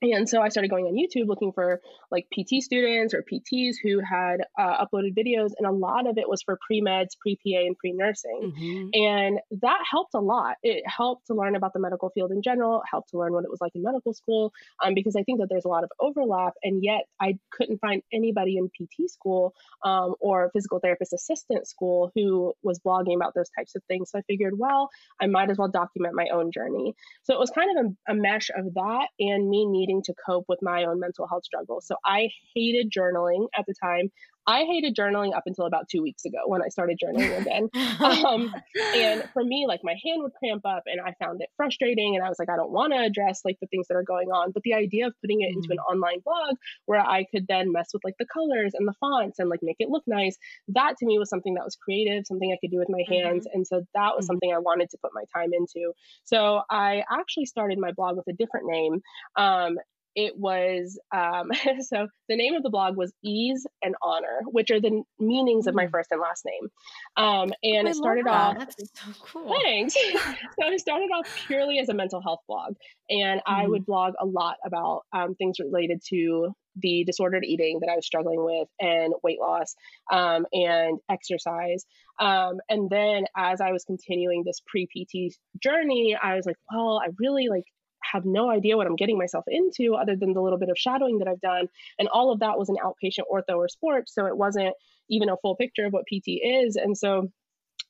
[0.03, 1.81] And so I started going on YouTube looking for
[2.11, 6.29] like PT students or PTs who had uh, uploaded videos, and a lot of it
[6.29, 8.53] was for pre meds, pre PA, and pre nursing.
[8.57, 8.89] Mm-hmm.
[8.93, 10.57] And that helped a lot.
[10.63, 13.51] It helped to learn about the medical field in general, helped to learn what it
[13.51, 14.53] was like in medical school,
[14.85, 16.55] um, because I think that there's a lot of overlap.
[16.63, 22.13] And yet I couldn't find anybody in PT school um, or physical therapist assistant school
[22.15, 24.11] who was blogging about those types of things.
[24.11, 24.91] So I figured, well,
[25.21, 26.95] I might as well document my own journey.
[27.25, 30.15] So it was kind of a, a mesh of that and me needing needing to
[30.25, 31.87] cope with my own mental health struggles.
[31.87, 34.11] So I hated journaling at the time.
[34.47, 37.69] I hated journaling up until about two weeks ago when I started journaling again.
[38.25, 38.55] um,
[38.95, 42.15] and for me, like my hand would cramp up and I found it frustrating.
[42.15, 44.29] And I was like, I don't want to address like the things that are going
[44.29, 44.53] on.
[44.53, 45.93] But the idea of putting it into an mm.
[45.93, 49.49] online blog where I could then mess with like the colors and the fonts and
[49.49, 50.37] like make it look nice,
[50.69, 53.47] that to me was something that was creative, something I could do with my hands.
[53.47, 53.57] Mm-hmm.
[53.57, 54.27] And so that was mm-hmm.
[54.27, 55.93] something I wanted to put my time into.
[56.25, 59.03] So I actually started my blog with a different name.
[59.37, 59.79] Um,
[60.17, 64.81] it was um, so the name of the blog was ease and honor which are
[64.81, 65.91] the meanings of my mm.
[65.91, 66.69] first and last name
[67.17, 71.79] um, and I it started off that's so cool thanks so it started off purely
[71.79, 72.75] as a mental health blog
[73.09, 73.43] and mm.
[73.47, 73.87] i would mm.
[73.87, 78.45] blog a lot about um, things related to the disordered eating that I was struggling
[78.45, 79.75] with and weight loss
[80.13, 81.87] um, and exercise.
[82.21, 87.01] Um, and then as I was continuing this pre PT journey, I was like, well,
[87.03, 87.65] I really like
[88.13, 91.19] have no idea what I'm getting myself into other than the little bit of shadowing
[91.19, 91.69] that I've done.
[91.99, 94.15] And all of that was an outpatient ortho or sports.
[94.15, 94.75] So it wasn't
[95.09, 96.77] even a full picture of what PT is.
[96.77, 97.31] And so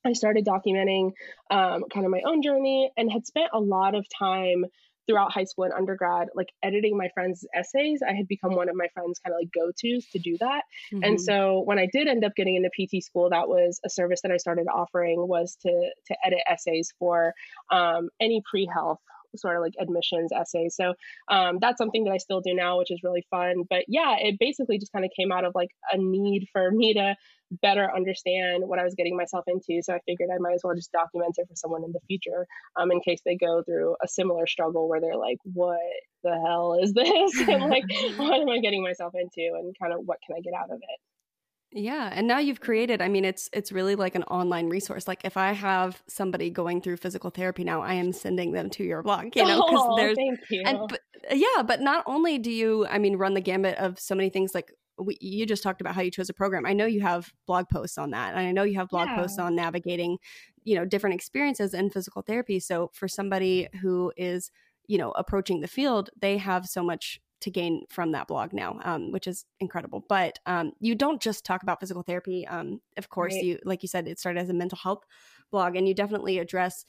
[0.05, 1.13] I started documenting
[1.51, 4.65] um, kind of my own journey and had spent a lot of time
[5.07, 8.01] throughout high school and undergrad, like editing my friends' essays.
[8.07, 10.63] I had become one of my friends' kind of like go tos to do that.
[10.93, 11.05] Mm-hmm.
[11.05, 14.21] And so when I did end up getting into PT school, that was a service
[14.23, 17.33] that I started offering was to to edit essays for
[17.71, 19.01] um, any pre health
[19.37, 20.77] sort of like admissions essays.
[20.77, 20.95] So
[21.29, 23.65] um, that's something that I still do now, which is really fun.
[23.69, 26.95] But yeah, it basically just kind of came out of like a need for me
[26.95, 27.15] to
[27.63, 29.83] better understand what I was getting myself into.
[29.83, 32.47] So I figured I might as well just document it for someone in the future
[32.77, 35.79] um, in case they go through a similar struggle where they're like, what
[36.25, 37.39] the hell is this?
[37.49, 37.85] and like,
[38.17, 39.55] what am I getting myself into?
[39.55, 41.01] And kind of what can I get out of it?
[41.77, 45.07] Yeah, and now you've created, I mean it's it's really like an online resource.
[45.07, 48.85] Like if I have somebody going through physical therapy now, I am sending them to
[48.85, 50.63] your blog, you know, cuz oh, there's thank you.
[50.65, 51.01] And but,
[51.31, 54.55] yeah, but not only do you I mean run the gambit of so many things
[54.55, 56.65] like we, you just talked about how you chose a program.
[56.65, 58.35] I know you have blog posts on that.
[58.35, 59.17] And I know you have blog yeah.
[59.17, 60.17] posts on navigating,
[60.65, 62.59] you know, different experiences in physical therapy.
[62.61, 64.51] So for somebody who is,
[64.87, 68.81] you know, approaching the field, they have so much to gain from that blog now,
[68.83, 70.05] um, which is incredible.
[70.09, 72.45] But um, you don't just talk about physical therapy.
[72.45, 73.45] Um, of course, right.
[73.45, 75.05] you like you said, it started as a mental health
[75.53, 76.85] blog, and you definitely address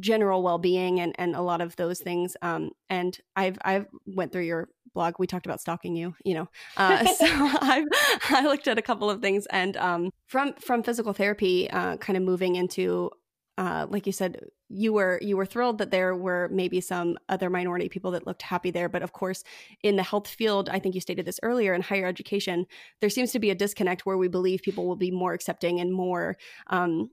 [0.00, 2.36] general well-being and, and a lot of those things.
[2.42, 5.14] Um, and I've I've went through your blog.
[5.20, 6.48] We talked about stalking you, you know.
[6.76, 7.86] Uh, so I've
[8.30, 12.16] I looked at a couple of things, and um, from from physical therapy, uh, kind
[12.16, 13.12] of moving into
[13.58, 14.40] uh, like you said,
[14.70, 18.42] you were you were thrilled that there were maybe some other minority people that looked
[18.42, 19.42] happy there, but of course,
[19.82, 22.66] in the health field, I think you stated this earlier in higher education,
[23.00, 25.92] there seems to be a disconnect where we believe people will be more accepting and
[25.92, 26.36] more
[26.68, 27.10] um,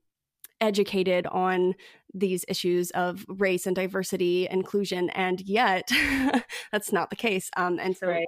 [0.62, 1.74] educated on
[2.14, 5.90] these issues of race and diversity, inclusion, and yet
[6.72, 7.50] that's not the case.
[7.58, 8.08] Um, and so.
[8.08, 8.28] Right.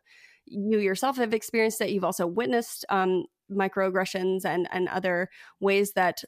[0.52, 1.92] You yourself have experienced that.
[1.92, 6.24] You've also witnessed um, microaggressions and and other ways that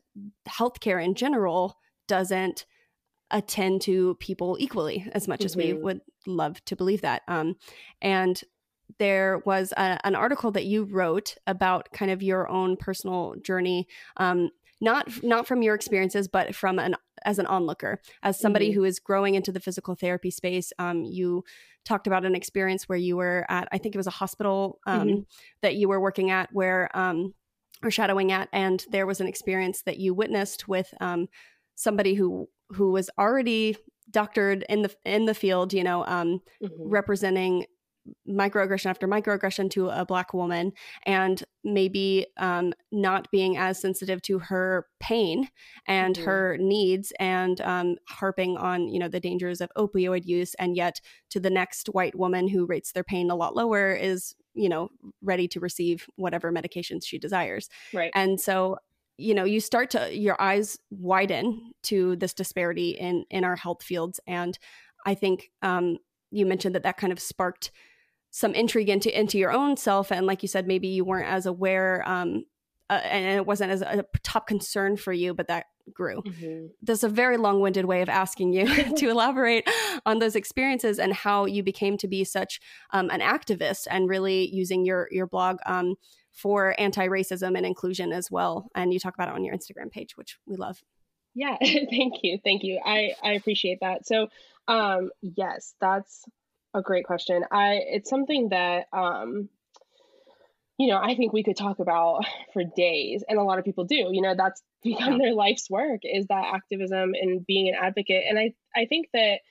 [0.48, 2.68] healthcare in general doesn't
[3.32, 5.46] attend to people equally as much mm-hmm.
[5.46, 5.84] as we mm-hmm.
[5.84, 7.24] would love to believe that.
[7.28, 7.56] Um,
[8.02, 8.42] and
[9.00, 13.88] there was a, an article that you wrote about kind of your own personal journey
[14.18, 14.50] um,
[14.82, 18.80] not not from your experiences but from an as an onlooker as somebody mm-hmm.
[18.80, 21.44] who is growing into the physical therapy space um, you
[21.86, 25.08] talked about an experience where you were at i think it was a hospital um,
[25.08, 25.20] mm-hmm.
[25.62, 27.34] that you were working at where um,
[27.84, 31.28] or shadowing at and there was an experience that you witnessed with um,
[31.76, 33.76] somebody who who was already
[34.10, 36.90] doctored in the in the field you know um, mm-hmm.
[36.90, 37.66] representing
[38.28, 40.74] microaggression after microaggression to a black woman
[41.06, 45.48] and maybe um, not being as sensitive to her pain
[45.88, 46.26] and mm-hmm.
[46.26, 51.00] her needs and um, harping on you know the dangers of opioid use and yet
[51.30, 54.90] to the next white woman who rates their pain a lot lower is you know
[55.22, 58.78] ready to receive whatever medications she desires right and so
[59.22, 63.84] you know you start to your eyes widen to this disparity in in our health
[63.84, 64.58] fields and
[65.06, 65.98] i think um
[66.32, 67.72] you mentioned that that kind of sparked
[68.32, 71.46] some intrigue into into your own self and like you said maybe you weren't as
[71.46, 72.46] aware um,
[72.92, 76.22] uh, and it wasn't as a top concern for you, but that grew.
[76.24, 76.68] Mm-hmm.
[76.82, 78.66] There's a very long winded way of asking you
[78.98, 79.66] to elaborate
[80.06, 82.60] on those experiences and how you became to be such
[82.92, 85.96] um, an activist and really using your your blog um,
[86.32, 88.70] for anti racism and inclusion as well.
[88.76, 90.82] And you talk about it on your Instagram page, which we love.
[91.34, 92.80] Yeah, thank you, thank you.
[92.84, 94.06] I I appreciate that.
[94.06, 94.28] So,
[94.68, 96.26] um, yes, that's
[96.74, 97.44] a great question.
[97.52, 99.50] I it's something that um
[100.82, 103.84] you know, I think we could talk about for days, and a lot of people
[103.84, 104.10] do.
[104.12, 108.24] You know, that's become their life's work is that activism and being an advocate.
[108.28, 109.42] And I, I think that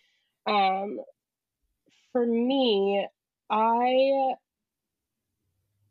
[0.45, 0.99] um,
[2.13, 3.07] for me,
[3.49, 4.35] I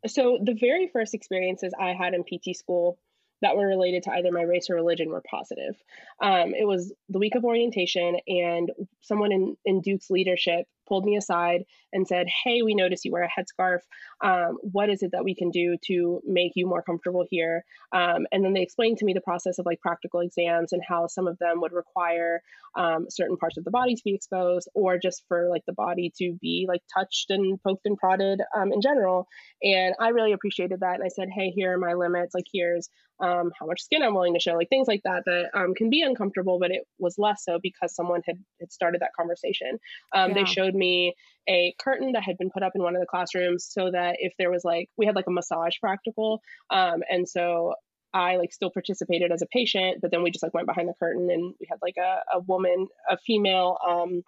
[0.06, 2.98] so the very first experiences I had in PT school
[3.42, 5.74] that were related to either my race or religion were positive.
[6.22, 8.70] Um, it was the week of orientation, and
[9.00, 11.62] someone in, in Duke's leadership pulled me aside
[11.92, 13.78] and said, Hey, we notice you wear a headscarf.
[14.22, 17.64] Um, what is it that we can do to make you more comfortable here?
[17.92, 21.06] Um, and then they explained to me the process of like practical exams and how
[21.06, 22.42] some of them would require
[22.76, 26.12] um, certain parts of the body to be exposed or just for like the body
[26.18, 29.26] to be like touched and poked and prodded um, in general.
[29.62, 30.96] And I really appreciated that.
[30.96, 32.34] And I said, Hey, here are my limits.
[32.34, 32.88] Like, here's
[33.20, 35.90] um, how much skin I'm willing to show, like things like that, that um, can
[35.90, 39.78] be uncomfortable, but it was less so because someone had, had started that conversation.
[40.14, 40.34] Um, yeah.
[40.34, 41.14] They showed me
[41.48, 44.32] a curtain that had been put up in one of the classrooms so that if
[44.38, 46.40] there was like, we had like a massage practical.
[46.70, 47.74] Um, and so
[48.12, 50.94] I like still participated as a patient, but then we just like went behind the
[50.98, 54.22] curtain and we had like a, a woman, a female, um,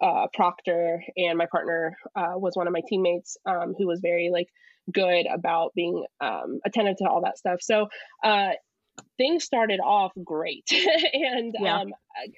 [0.00, 4.30] uh, proctor and my partner uh, was one of my teammates um, who was very
[4.32, 4.48] like
[4.92, 7.60] good about being um, attentive to all that stuff.
[7.62, 7.88] So
[8.22, 8.50] uh,
[9.16, 10.68] things started off great,
[11.12, 11.80] and yeah.
[11.80, 11.92] um,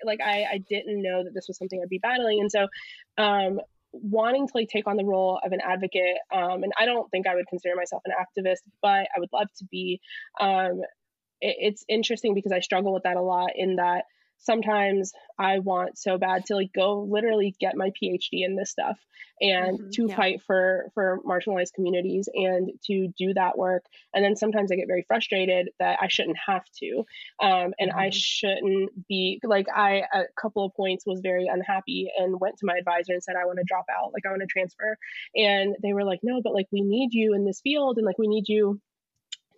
[0.05, 2.69] like I, I didn't know that this was something I'd be battling, and so
[3.19, 3.61] um,
[4.03, 7.27] wanting to like take on the role of an advocate um, and i don't think
[7.27, 10.01] i would consider myself an activist but i would love to be
[10.41, 10.81] um,
[11.41, 14.05] it, it's interesting because i struggle with that a lot in that
[14.39, 18.99] sometimes I want so bad to like go literally get my PhD in this stuff
[19.41, 20.17] and mm-hmm, to yeah.
[20.17, 23.85] fight for for marginalized communities and to do that work.
[24.15, 27.05] And then sometimes I get very frustrated that I shouldn't have to,
[27.43, 27.99] um, and mm-hmm.
[27.99, 32.67] I shouldn't be like I a couple of points was very unhappy and went to
[32.67, 34.97] my advisor and said I want to drop out, like I want to transfer,
[35.35, 38.19] and they were like, no, but like we need you in this field and like
[38.19, 38.81] we need you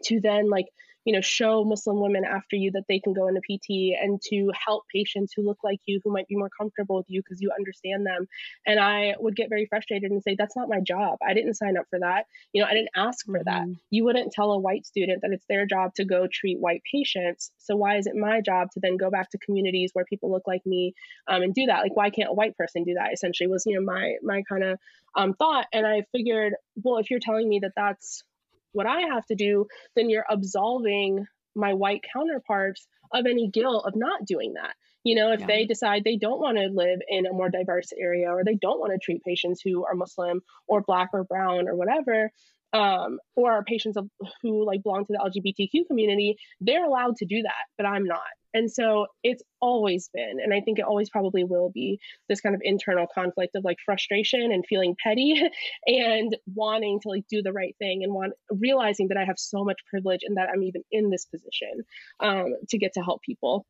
[0.05, 0.67] to then like
[1.09, 4.51] you know show muslim women after you that they can go into pt and to
[4.53, 7.51] help patients who look like you who might be more comfortable with you because you
[7.59, 8.29] understand them.
[8.67, 11.17] And i would get very frustrated and say that's not my job.
[11.27, 12.27] I didn't sign up for that.
[12.53, 13.63] You know i didn't ask for that.
[13.63, 13.73] Mm-hmm.
[13.91, 17.53] you wouldn't tell a white student that it's their job to go treat white patients.
[17.57, 20.47] So why is it my job to then go back to communities where people look
[20.47, 20.93] like me
[21.27, 21.81] um, and do that?
[21.85, 23.15] Like why can't a white person do that?
[23.15, 24.79] Essentially was you know my my kind of
[25.17, 25.67] um, thought.
[25.73, 26.53] And i figured
[26.83, 28.25] well if you're telling me that that's
[28.73, 29.67] what I have to do,
[29.97, 34.75] then you're absolving my white counterparts of any guilt of not doing that.
[35.05, 35.47] You know, if yeah.
[35.47, 38.81] they decide they don't want to live in a more diverse area or they don't
[38.81, 42.31] want to treat patients who are Muslim or black or brown or whatever,
[42.73, 44.09] um, or are patients of,
[44.43, 48.21] who like belong to the LGBTQ community, they're allowed to do that, but I'm not.
[48.55, 52.55] And so it's always been, and I think it always probably will be, this kind
[52.55, 55.41] of internal conflict of like frustration and feeling petty
[55.87, 59.65] and wanting to like do the right thing and want realizing that I have so
[59.65, 61.85] much privilege and that I'm even in this position
[62.21, 63.67] um, to get to help people.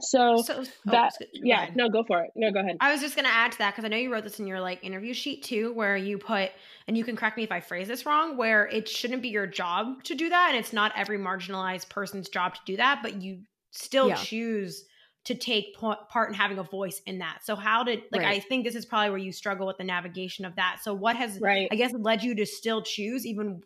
[0.00, 2.30] So, so oh, that oh, yeah, no, go for it.
[2.34, 2.76] No, go ahead.
[2.80, 4.60] I was just gonna add to that because I know you wrote this in your
[4.60, 6.50] like interview sheet too, where you put,
[6.86, 9.46] and you can correct me if I phrase this wrong, where it shouldn't be your
[9.46, 13.22] job to do that, and it's not every marginalized person's job to do that, but
[13.22, 13.40] you
[13.70, 14.16] still yeah.
[14.16, 14.84] choose
[15.24, 17.38] to take part in having a voice in that.
[17.42, 18.36] So how did like right.
[18.36, 20.80] I think this is probably where you struggle with the navigation of that.
[20.82, 21.66] So what has right.
[21.72, 23.62] I guess led you to still choose even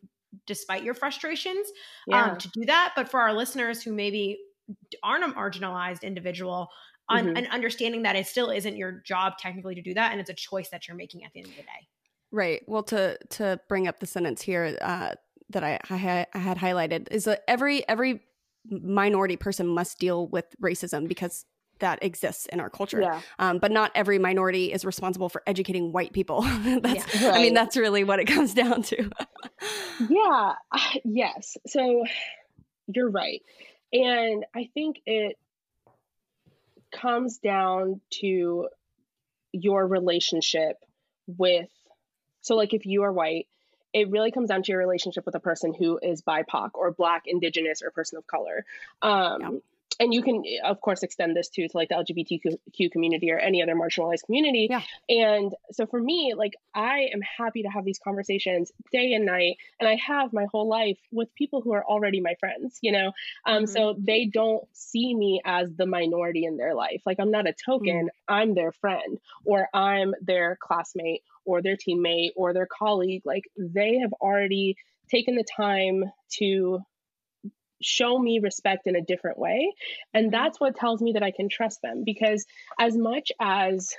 [0.46, 2.24] despite your frustrations um, yeah.
[2.32, 2.92] um, to do that?
[2.94, 4.38] But for our listeners who maybe
[5.02, 6.68] aren't a marginalized individual
[7.08, 7.36] on, mm-hmm.
[7.36, 10.34] and understanding that it still isn't your job technically to do that and it's a
[10.34, 11.88] choice that you're making at the end of the day
[12.30, 15.12] right well to to bring up the sentence here uh,
[15.50, 18.20] that I, I, had, I had highlighted is that every every
[18.70, 21.44] minority person must deal with racism because
[21.80, 23.00] that exists in our culture.
[23.00, 23.20] Yeah.
[23.38, 26.42] Um, but not every minority is responsible for educating white people.
[26.82, 27.38] that's, yeah, right.
[27.38, 29.10] I mean, that's really what it comes down to.
[30.08, 30.54] yeah.
[31.04, 31.56] Yes.
[31.66, 32.04] So
[32.88, 33.42] you're right.
[33.92, 35.36] And I think it
[36.90, 38.68] comes down to
[39.52, 40.76] your relationship
[41.26, 41.68] with,
[42.40, 43.46] so like if you are white,
[43.92, 47.22] it really comes down to your relationship with a person who is BIPOC or Black,
[47.26, 48.64] Indigenous, or person of color.
[49.00, 49.50] Um, yeah.
[50.00, 53.62] And you can of course extend this to, to like the lgbtq community or any
[53.62, 54.82] other marginalized community yeah.
[55.08, 59.56] and so for me like i am happy to have these conversations day and night
[59.80, 63.12] and i have my whole life with people who are already my friends you know
[63.46, 63.64] um mm-hmm.
[63.66, 67.52] so they don't see me as the minority in their life like i'm not a
[67.52, 68.34] token mm-hmm.
[68.34, 73.98] i'm their friend or i'm their classmate or their teammate or their colleague like they
[73.98, 74.76] have already
[75.10, 76.80] taken the time to
[77.80, 79.72] show me respect in a different way.
[80.14, 80.30] And mm-hmm.
[80.32, 82.44] that's what tells me that I can trust them because
[82.78, 83.94] as much as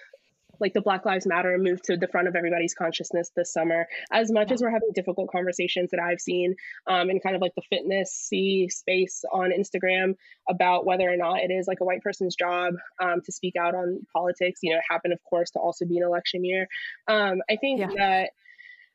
[0.60, 3.88] like the Black Lives Matter moved to the front of everybody's consciousness this summer.
[4.12, 6.56] As much as we're having difficult conversations that I've seen
[6.88, 10.16] um, in kind of like the fitness space on Instagram
[10.50, 13.76] about whether or not it is like a white person's job um, to speak out
[13.76, 16.68] on politics, you know, it happened, of course, to also be an election year.
[17.08, 17.88] Um, I think yeah.
[17.96, 18.30] that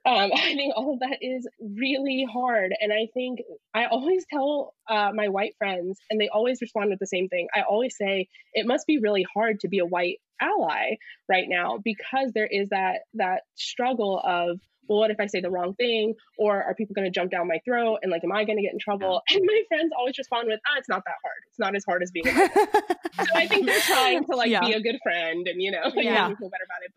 [0.06, 2.74] um, I think all of that is really hard.
[2.80, 3.40] And I think
[3.74, 7.48] I always tell uh, my white friends, and they always respond with the same thing.
[7.54, 10.96] I always say, it must be really hard to be a white ally
[11.28, 15.50] right now because there is that that struggle of well, what if I say the
[15.50, 16.14] wrong thing?
[16.38, 17.98] Or are people going to jump down my throat?
[18.02, 19.22] And like, am I going to get in trouble?
[19.30, 21.42] And my friends always respond with, ah, it's not that hard.
[21.48, 24.60] It's not as hard as being so I think they're trying to like yeah.
[24.60, 26.28] be a good friend and, you know, like, yeah.
[26.34, 26.92] feel better about it.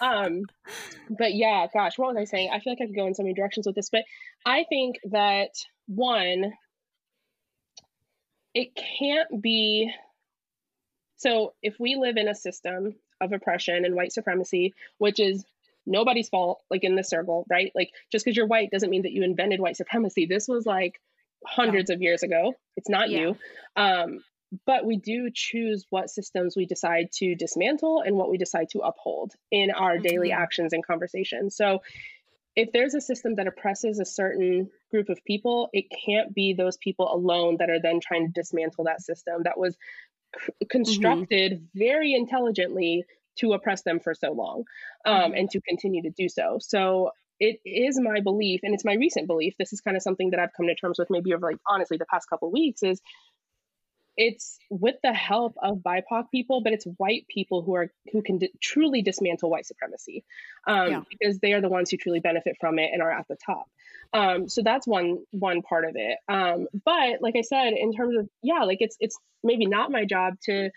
[0.00, 0.42] But, um,
[1.18, 2.50] but yeah, gosh, what was I saying?
[2.52, 4.04] I feel like I could go in so many directions with this, but
[4.46, 5.50] I think that
[5.86, 6.52] one,
[8.54, 8.68] it
[8.98, 9.92] can't be
[11.16, 15.44] so if we live in a system of oppression and white supremacy, which is
[15.86, 17.72] nobody's fault, like in this circle, right?
[17.74, 20.26] Like just because you're white doesn't mean that you invented white supremacy.
[20.26, 21.00] This was like
[21.46, 21.96] hundreds yeah.
[21.96, 22.54] of years ago.
[22.76, 23.18] It's not yeah.
[23.18, 23.36] you.
[23.76, 24.20] Um,
[24.66, 28.80] but we do choose what systems we decide to dismantle and what we decide to
[28.80, 30.02] uphold in our mm-hmm.
[30.02, 31.56] daily actions and conversations.
[31.56, 31.80] So
[32.56, 36.76] if there's a system that oppresses a certain group of people, it can't be those
[36.76, 39.76] people alone that are then trying to dismantle that system that was
[40.40, 41.78] c- constructed mm-hmm.
[41.78, 43.04] very intelligently
[43.38, 44.64] to oppress them for so long
[45.04, 45.34] um, mm-hmm.
[45.34, 46.58] and to continue to do so.
[46.60, 47.10] So
[47.40, 49.54] it is my belief, and it's my recent belief.
[49.58, 51.96] This is kind of something that I've come to terms with maybe over like honestly
[51.96, 53.00] the past couple weeks is
[54.16, 58.38] it's with the help of BIPOC people, but it's white people who are who can
[58.38, 60.24] d- truly dismantle white supremacy
[60.66, 61.00] um, yeah.
[61.10, 63.66] because they are the ones who truly benefit from it and are at the top.
[64.12, 66.18] Um, so that's one one part of it.
[66.28, 70.04] Um, but like I said, in terms of yeah, like it's it's maybe not my
[70.04, 70.70] job to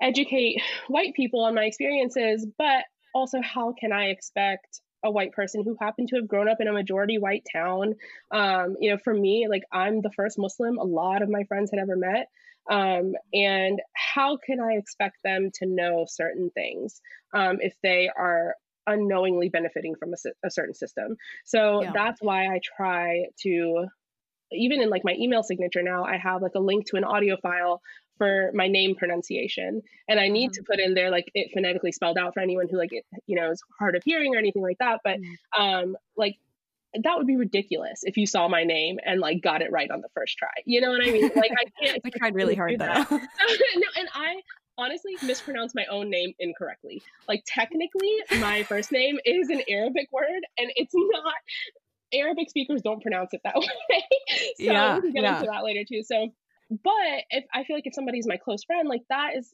[0.00, 2.84] educate white people on my experiences, but
[3.14, 6.68] also how can I expect a white person who happened to have grown up in
[6.68, 7.94] a majority white town.
[8.30, 11.70] Um, you know, for me, like I'm the first Muslim a lot of my friends
[11.72, 12.28] had ever met.
[12.68, 17.00] Um, and how can I expect them to know certain things
[17.32, 18.54] um, if they are
[18.88, 21.16] unknowingly benefiting from a, a certain system?
[21.44, 21.92] So yeah.
[21.94, 23.86] that's why I try to
[24.52, 27.36] even in like my email signature now, I have like a link to an audio
[27.36, 27.80] file
[28.18, 30.62] for my name pronunciation and i need mm-hmm.
[30.62, 33.36] to put in there like it phonetically spelled out for anyone who like it, you
[33.36, 35.62] know is hard of hearing or anything like that but mm-hmm.
[35.62, 36.36] um like
[37.02, 40.00] that would be ridiculous if you saw my name and like got it right on
[40.00, 42.78] the first try you know what i mean like i can't i tried really hard
[42.78, 44.40] though no, and i
[44.78, 50.42] honestly mispronounce my own name incorrectly like technically my first name is an arabic word
[50.58, 51.34] and it's not
[52.12, 53.66] Arabic speakers don't pronounce it that way.
[54.28, 55.38] so yeah, we can get yeah.
[55.38, 56.02] into that later too.
[56.02, 56.32] So
[56.70, 59.52] but if I feel like if somebody's my close friend, like that is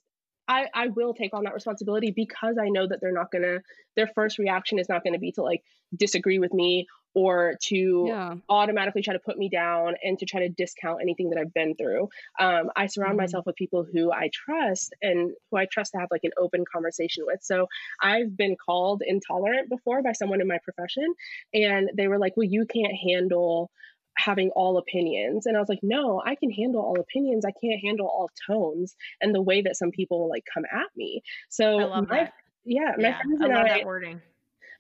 [0.49, 3.61] I, I will take on that responsibility because I know that they're not gonna
[3.97, 5.63] their first reaction is not gonna be to like
[5.97, 8.35] disagree with me or to yeah.
[8.49, 11.75] automatically try to put me down and to try to discount anything that I've been
[11.75, 12.09] through.
[12.41, 13.19] Um, I surround mm-hmm.
[13.19, 16.65] myself with people who I trust and who I trust to have like an open
[16.73, 17.43] conversation with.
[17.43, 17.67] So
[18.01, 21.07] I've been called intolerant before by someone in my profession,
[21.53, 23.71] and they were like, "Well, you can't handle."
[24.17, 25.47] Having all opinions.
[25.47, 27.45] And I was like, no, I can handle all opinions.
[27.45, 31.23] I can't handle all tones and the way that some people like come at me.
[31.49, 32.31] So my,
[32.65, 34.21] yeah, my yeah, friends and I, that wording.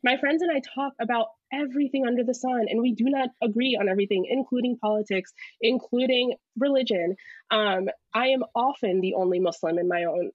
[0.05, 3.79] My friends and I talk about everything under the sun, and we do not agree
[3.81, 7.15] on everything, including politics, including religion.
[7.53, 10.33] Um, I am often the only Muslim in my own,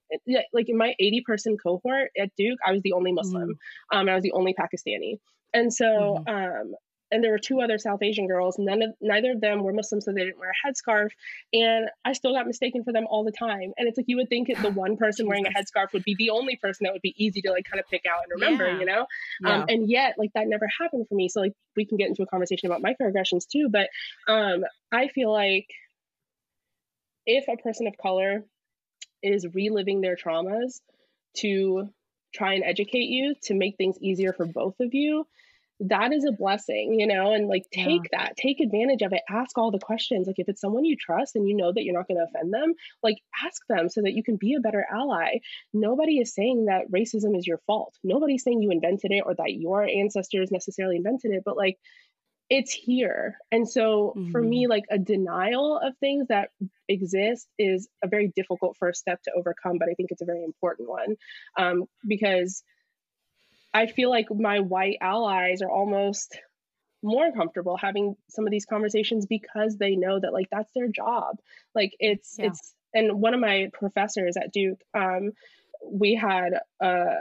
[0.54, 3.50] like in my 80 person cohort at Duke, I was the only Muslim.
[3.50, 3.98] Mm-hmm.
[3.98, 5.20] Um, I was the only Pakistani.
[5.54, 6.34] And so mm-hmm.
[6.34, 6.76] um,
[7.12, 8.58] and there were two other South Asian girls.
[8.60, 11.10] None of neither of them were Muslim, so they didn't wear a headscarf.
[11.54, 13.74] And I still got mistaken for them all the time.
[13.78, 16.32] And it's like you would think the one person wearing a headscarf would be the
[16.32, 18.80] only person that would be easy to like kind of pick out and remember, yeah.
[18.80, 19.06] you know.
[19.42, 19.54] Yeah.
[19.54, 21.30] Um, and yet, like that never happened for me.
[21.30, 23.70] So like we can get into a conversation about microaggressions too.
[23.72, 23.90] But
[24.28, 25.68] um, I feel like
[27.26, 28.44] if a person of color
[29.24, 30.80] is reliving their traumas
[31.38, 31.90] to
[32.34, 35.26] try and educate you to make things easier for both of you
[35.80, 38.20] that is a blessing, you know, and like take yeah.
[38.20, 40.26] that, take advantage of it, ask all the questions.
[40.26, 42.54] Like if it's someone you trust and you know that you're not going to offend
[42.54, 42.74] them,
[43.04, 45.40] like ask them so that you can be a better ally.
[45.74, 47.94] Nobody is saying that racism is your fault.
[48.04, 51.78] Nobody's saying you invented it or that your ancestors necessarily invented it, but like
[52.50, 53.38] it's here.
[53.52, 54.32] And so mm-hmm.
[54.32, 54.72] for me, mm-hmm.
[54.72, 56.50] like a denial of things that
[56.88, 60.44] exist is a very difficult first step to overcome, but I think it's a very
[60.44, 61.16] important one
[61.58, 62.64] um, because
[63.78, 66.36] I feel like my white allies are almost
[67.04, 71.38] more comfortable having some of these conversations because they know that like that's their job.
[71.76, 72.48] Like it's yeah.
[72.48, 75.34] it's and one of my professors at Duke, um,
[75.86, 77.18] we had a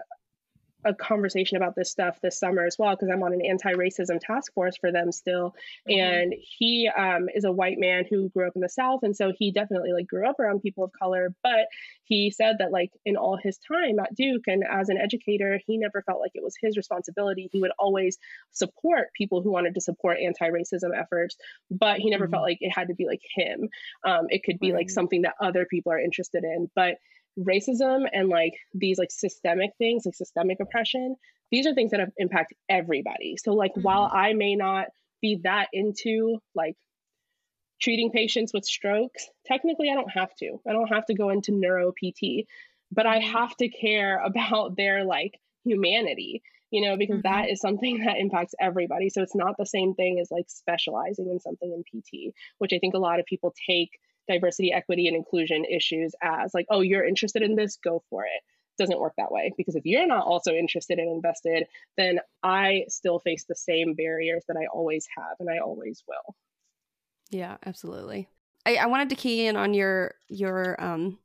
[0.86, 4.52] a conversation about this stuff this summer as well because I'm on an anti-racism task
[4.54, 5.54] force for them still.
[5.88, 6.00] Mm-hmm.
[6.00, 9.32] And he um, is a white man who grew up in the South, and so
[9.36, 11.34] he definitely like grew up around people of color.
[11.42, 11.66] But
[12.04, 15.76] he said that like in all his time at Duke and as an educator, he
[15.76, 17.50] never felt like it was his responsibility.
[17.52, 18.18] He would always
[18.52, 21.36] support people who wanted to support anti-racism efforts,
[21.70, 22.32] but he never mm-hmm.
[22.32, 23.68] felt like it had to be like him.
[24.04, 24.80] Um, it could be right.
[24.80, 26.96] like something that other people are interested in, but
[27.38, 31.16] racism and like these like systemic things like systemic oppression
[31.50, 33.82] these are things that have impact everybody so like mm-hmm.
[33.82, 34.86] while i may not
[35.20, 36.74] be that into like
[37.80, 41.52] treating patients with strokes technically i don't have to i don't have to go into
[41.52, 42.46] neuro pt
[42.90, 43.32] but i mm-hmm.
[43.32, 47.34] have to care about their like humanity you know because mm-hmm.
[47.34, 51.28] that is something that impacts everybody so it's not the same thing as like specializing
[51.30, 53.90] in something in pt which i think a lot of people take
[54.28, 58.42] diversity, equity, and inclusion issues as like, oh, you're interested in this, go for it.
[58.78, 61.66] Doesn't work that way because if you're not also interested and invested,
[61.96, 66.36] then I still face the same barriers that I always have and I always will.
[67.30, 68.28] Yeah, absolutely.
[68.66, 71.18] I, I wanted to key in on your your um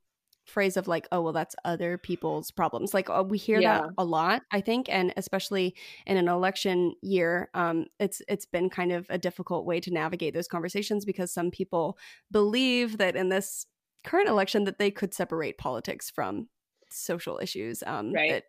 [0.44, 2.92] phrase of like, oh, well, that's other people's problems.
[2.94, 3.82] Like uh, we hear yeah.
[3.82, 5.74] that a lot, I think, and especially
[6.06, 10.34] in an election year, um, it's it's been kind of a difficult way to navigate
[10.34, 11.96] those conversations because some people
[12.30, 13.66] believe that in this
[14.04, 16.48] current election that they could separate politics from
[16.90, 17.82] social issues.
[17.86, 18.32] Um, right.
[18.32, 18.44] That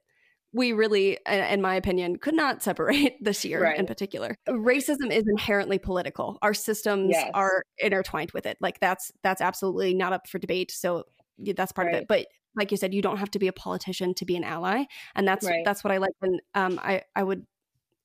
[0.56, 3.78] we really, in my opinion, could not separate this year right.
[3.78, 4.38] in particular.
[4.48, 6.38] Racism is inherently political.
[6.44, 7.32] Our systems yes.
[7.34, 8.58] are intertwined with it.
[8.62, 10.72] Like that's that's absolutely not up for debate.
[10.72, 11.06] So
[11.56, 11.96] that's part right.
[11.96, 14.36] of it but like you said you don't have to be a politician to be
[14.36, 14.84] an ally
[15.16, 15.64] and that's right.
[15.66, 17.46] that's what i like and um, i i would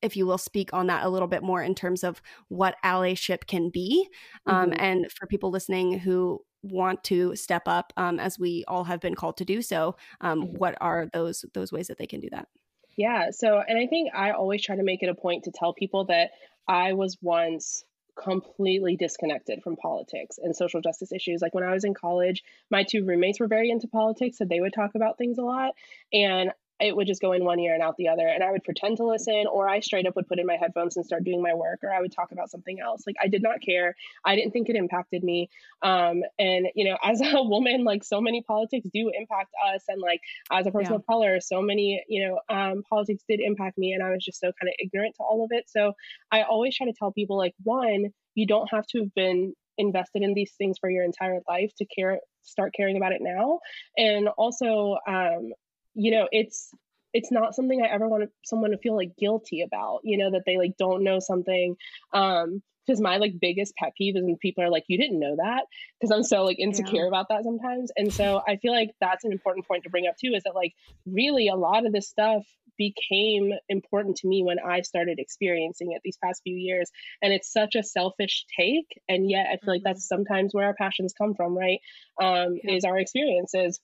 [0.01, 3.47] if you will speak on that a little bit more in terms of what allyship
[3.47, 4.09] can be
[4.47, 4.81] um, mm-hmm.
[4.81, 9.15] and for people listening who want to step up um, as we all have been
[9.15, 10.57] called to do so um, mm-hmm.
[10.57, 12.49] what are those those ways that they can do that
[12.97, 15.73] yeah so and i think i always try to make it a point to tell
[15.73, 16.31] people that
[16.67, 17.85] i was once
[18.23, 21.41] completely disconnected from politics and social justice issues.
[21.41, 24.61] Like when I was in college, my two roommates were very into politics, so they
[24.61, 25.75] would talk about things a lot.
[26.13, 28.27] And it would just go in one ear and out the other.
[28.27, 30.97] And I would pretend to listen, or I straight up would put in my headphones
[30.97, 33.03] and start doing my work, or I would talk about something else.
[33.07, 33.97] Like I did not care.
[34.25, 35.51] I didn't think it impacted me.
[35.83, 40.01] Um, and you know, as a woman, like so many politics do impact us, and
[40.01, 40.21] like
[40.53, 40.99] as a person yeah.
[40.99, 44.41] of color, so many you know um, politics did impact me, and I was just
[44.41, 45.65] so kind of ignorant to all of it.
[45.69, 45.93] So
[46.31, 50.23] I always try to tell people like one, you don't have to have been invested
[50.23, 53.61] in these things for your entire life to care start caring about it now
[53.97, 55.53] and also um,
[55.99, 56.71] you know it's
[57.13, 60.43] it's not something i ever want someone to feel like guilty about you know that
[60.47, 61.77] they like don't know something
[62.15, 65.37] um because my like biggest pet peeve is when people are like you didn't know
[65.37, 65.65] that
[66.01, 67.09] because i'm so like insecure yeah.
[67.09, 70.15] about that sometimes and so i feel like that's an important point to bring up
[70.17, 70.73] too is that like
[71.05, 72.45] really a lot of this stuff
[72.79, 76.91] became important to me when i started experiencing it these past few years
[77.21, 79.71] and it's such a selfish take and yet i feel mm-hmm.
[79.71, 81.81] like that's sometimes where our passions come from right
[82.23, 82.75] um yeah.
[82.77, 83.81] is our experiences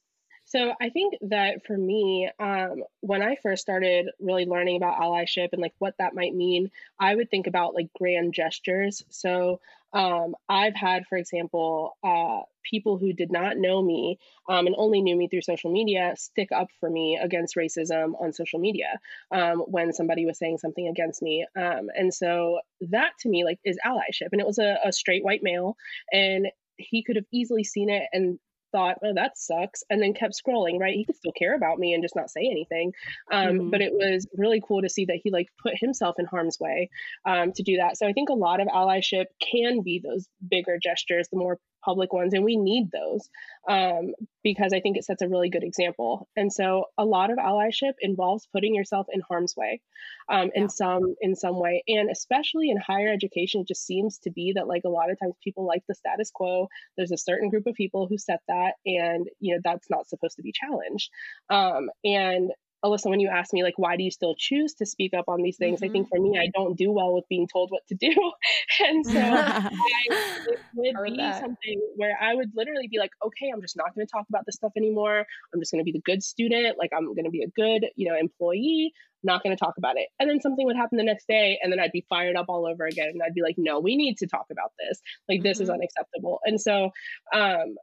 [0.54, 5.48] so I think that for me, um, when I first started really learning about allyship
[5.52, 9.02] and like what that might mean, I would think about like grand gestures.
[9.10, 9.60] So
[9.92, 15.02] um, I've had, for example, uh, people who did not know me um, and only
[15.02, 19.00] knew me through social media stick up for me against racism on social media
[19.32, 21.44] um, when somebody was saying something against me.
[21.56, 22.60] Um, and so
[22.92, 24.28] that to me like is allyship.
[24.30, 25.76] And it was a, a straight white male,
[26.12, 26.46] and
[26.76, 28.38] he could have easily seen it and
[28.74, 30.94] thought, oh, that sucks, and then kept scrolling, right?
[30.94, 32.92] He could still care about me and just not say anything.
[33.30, 33.70] Um, mm-hmm.
[33.70, 36.90] But it was really cool to see that he like put himself in harm's way
[37.24, 37.96] um, to do that.
[37.96, 42.12] So I think a lot of allyship can be those bigger gestures, the more public
[42.12, 43.28] ones, and we need those
[43.68, 46.28] um, because I think it sets a really good example.
[46.36, 49.80] And so, a lot of allyship involves putting yourself in harm's way
[50.28, 50.68] um, in yeah.
[50.68, 54.68] some in some way, and especially in higher education, it just seems to be that
[54.68, 56.68] like a lot of times people like the status quo.
[56.96, 60.36] There's a certain group of people who set that, and you know that's not supposed
[60.36, 61.10] to be challenged.
[61.50, 62.50] Um, and
[62.84, 65.42] Alyssa, when you asked me, like, why do you still choose to speak up on
[65.42, 65.80] these things?
[65.80, 65.84] Mm-hmm.
[65.84, 66.16] I think mm-hmm.
[66.16, 68.12] for me, I don't do well with being told what to do.
[68.80, 69.70] and so I,
[70.10, 71.40] it would be that.
[71.40, 74.44] something where I would literally be like, okay, I'm just not going to talk about
[74.44, 75.24] this stuff anymore.
[75.52, 76.76] I'm just going to be the good student.
[76.78, 78.92] Like, I'm going to be a good, you know, employee
[79.26, 80.08] not going to talk about it.
[80.20, 82.66] And then something would happen the next day, and then I'd be fired up all
[82.66, 83.08] over again.
[83.08, 85.00] And I'd be like, no, we need to talk about this.
[85.30, 85.62] Like, this mm-hmm.
[85.62, 86.40] is unacceptable.
[86.44, 86.90] And so,
[87.34, 87.76] um,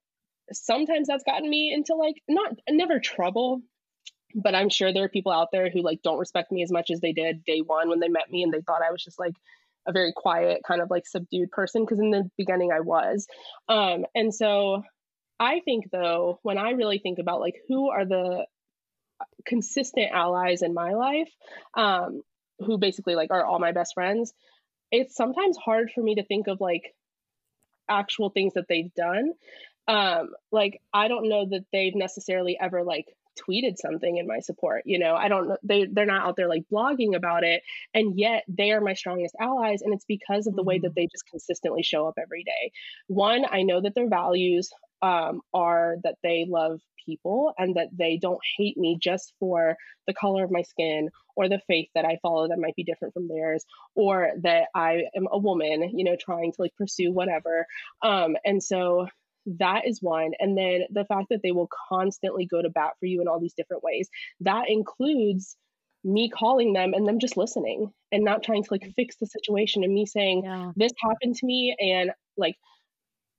[0.53, 3.61] sometimes that's gotten me into like not never trouble
[4.35, 6.89] but i'm sure there are people out there who like don't respect me as much
[6.91, 9.19] as they did day one when they met me and they thought i was just
[9.19, 9.33] like
[9.87, 13.27] a very quiet kind of like subdued person because in the beginning i was.
[13.67, 14.83] Um and so
[15.39, 18.45] i think though when i really think about like who are the
[19.45, 21.29] consistent allies in my life
[21.75, 22.21] um,
[22.59, 24.33] who basically like are all my best friends
[24.91, 26.93] it's sometimes hard for me to think of like
[27.89, 29.33] actual things that they've done.
[29.87, 33.07] Um like i don't know that they've necessarily ever like
[33.39, 36.49] tweeted something in my support you know i don't know they they're not out there
[36.49, 37.63] like blogging about it
[37.93, 40.95] and yet they are my strongest allies and it's because of the way that mm-hmm.
[40.95, 42.71] they just consistently show up every day
[43.07, 44.71] one i know that their values
[45.01, 49.75] um, are that they love people and that they don't hate me just for
[50.07, 53.13] the color of my skin or the faith that I follow that might be different
[53.13, 53.65] from theirs
[53.95, 57.65] or that I am a woman, you know, trying to like pursue whatever.
[58.01, 59.07] Um, and so
[59.45, 60.31] that is one.
[60.39, 63.39] And then the fact that they will constantly go to bat for you in all
[63.39, 64.09] these different ways.
[64.41, 65.57] That includes
[66.03, 69.83] me calling them and them just listening and not trying to like fix the situation
[69.83, 70.71] and me saying, yeah.
[70.75, 72.55] this happened to me and like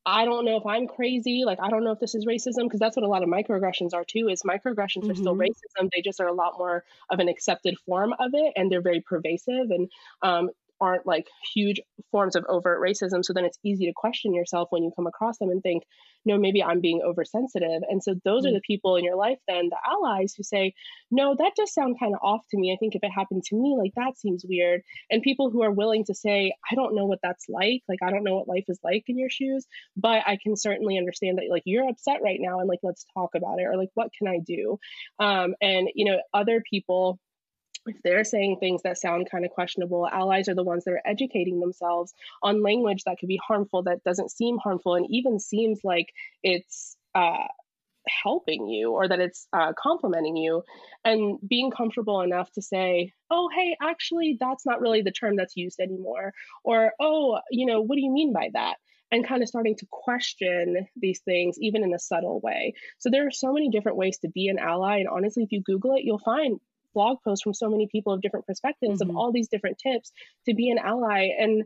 [0.05, 1.44] I don't know if I'm crazy.
[1.46, 3.94] Like, I don't know if this is racism because that's what a lot of microaggressions
[3.94, 4.28] are too.
[4.28, 5.11] Is microaggressions mm-hmm.
[5.12, 5.42] are still mm-hmm.
[5.42, 5.90] racism.
[5.92, 9.00] They just are a lot more of an accepted form of it, and they're very
[9.00, 9.70] pervasive.
[9.70, 9.88] And
[10.22, 10.50] um,
[10.83, 11.80] aren't like huge
[12.11, 13.24] forms of overt racism.
[13.24, 15.85] So then it's easy to question yourself when you come across them and think,
[16.24, 17.83] no, maybe I'm being oversensitive.
[17.89, 18.49] And so those mm-hmm.
[18.49, 18.55] are mm.
[18.55, 20.74] the people in your life, then the allies who say,
[21.11, 22.72] no, that does sound kind of off to me.
[22.72, 24.83] I think if it happened to me, like that seems weird.
[25.11, 27.83] And people who are willing to say, I don't know what that's like.
[27.89, 29.66] Like, I don't know what life is like in your shoes,
[29.97, 33.30] but I can certainly understand that, like, you're upset right now and like, let's talk
[33.37, 34.78] about it or like, what can I do?
[35.18, 37.18] Um, and, you know, other people
[37.87, 41.03] if they're saying things that sound kind of questionable, allies are the ones that are
[41.05, 42.12] educating themselves
[42.43, 46.12] on language that could be harmful, that doesn't seem harmful, and even seems like
[46.43, 47.47] it's uh,
[48.07, 50.62] helping you or that it's uh, complimenting you,
[51.05, 55.57] and being comfortable enough to say, oh, hey, actually, that's not really the term that's
[55.57, 56.33] used anymore,
[56.64, 58.76] or oh, you know, what do you mean by that?
[59.12, 62.72] and kind of starting to question these things even in a subtle way.
[62.99, 65.61] So there are so many different ways to be an ally and honestly if you
[65.61, 66.59] google it you'll find
[66.95, 69.11] blog posts from so many people of different perspectives mm-hmm.
[69.11, 70.12] of all these different tips
[70.47, 71.30] to be an ally.
[71.38, 71.64] And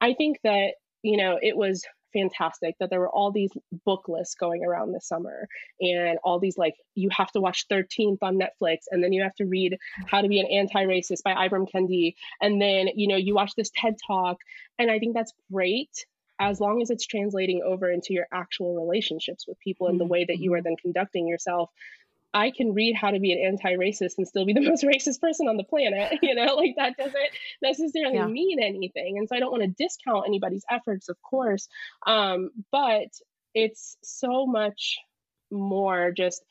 [0.00, 3.50] I think that, you know, it was fantastic that there were all these
[3.84, 5.48] book lists going around this summer
[5.80, 9.34] and all these like you have to watch 13th on Netflix and then you have
[9.34, 13.34] to read How to Be an Anti-Racist by Ibram Kendi and then you know you
[13.34, 14.38] watch this TED Talk
[14.78, 15.90] and I think that's great
[16.40, 20.24] as long as it's translating over into your actual relationships with people and the way
[20.24, 20.64] that you are mm-hmm.
[20.64, 21.70] then conducting yourself
[22.34, 25.48] I can read how to be an anti-racist and still be the most racist person
[25.48, 26.18] on the planet.
[26.24, 27.14] You know, like that doesn't
[27.60, 28.26] necessarily yeah.
[28.26, 29.18] mean anything.
[29.18, 31.68] And so I don't want to discount anybody's efforts, of course.
[32.06, 33.08] Um, but
[33.54, 34.98] it's so much
[35.50, 36.42] more just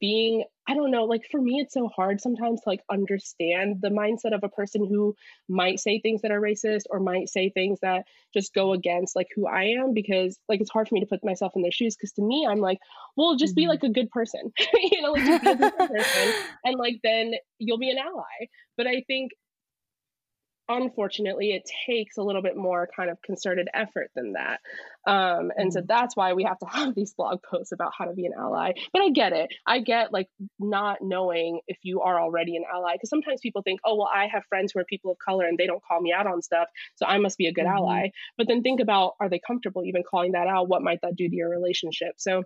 [0.00, 3.88] being i don't know like for me it's so hard sometimes to like understand the
[3.88, 5.14] mindset of a person who
[5.48, 9.28] might say things that are racist or might say things that just go against like
[9.34, 11.96] who i am because like it's hard for me to put myself in their shoes
[11.96, 12.78] because to me i'm like
[13.16, 13.70] well just be mm-hmm.
[13.70, 16.34] like a good person you know like just be a good person
[16.64, 19.32] and like then you'll be an ally but i think
[20.68, 24.60] unfortunately it takes a little bit more kind of concerted effort than that.
[25.06, 25.86] Um, and so mm-hmm.
[25.86, 28.72] that's why we have to have these blog posts about how to be an ally.
[28.92, 29.50] But i get it.
[29.66, 33.80] I get like not knowing if you are already an ally because sometimes people think
[33.84, 36.12] oh well i have friends who are people of color and they don't call me
[36.12, 37.76] out on stuff so i must be a good mm-hmm.
[37.76, 38.08] ally.
[38.38, 40.68] But then think about are they comfortable even calling that out?
[40.68, 42.14] What might that do to your relationship?
[42.16, 42.44] So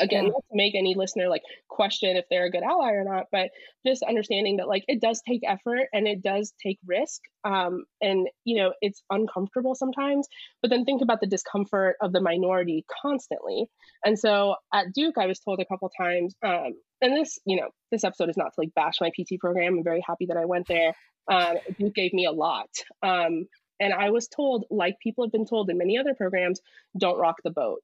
[0.00, 3.26] again not to make any listener like question if they're a good ally or not
[3.30, 3.50] but
[3.86, 8.28] just understanding that like it does take effort and it does take risk um, and
[8.44, 10.26] you know it's uncomfortable sometimes
[10.62, 13.66] but then think about the discomfort of the minority constantly.
[14.04, 17.68] And so at duke i was told a couple times um, and this you know
[17.90, 19.78] this episode is not to like bash my pt program.
[19.78, 20.94] I'm very happy that i went there.
[21.30, 22.68] Um, duke gave me a lot.
[23.02, 23.46] Um,
[23.80, 26.60] and i was told like people have been told in many other programs
[26.96, 27.82] don't rock the boat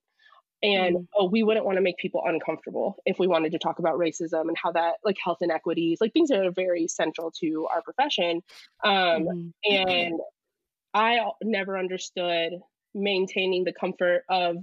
[0.63, 3.79] and mm oh we wouldn't want to make people uncomfortable if we wanted to talk
[3.79, 7.67] about racism and how that like health inequities like things that are very central to
[7.73, 8.43] our profession.
[8.85, 10.21] Um, mm and
[10.95, 12.53] i never understood
[12.95, 14.57] maintaining the comfort of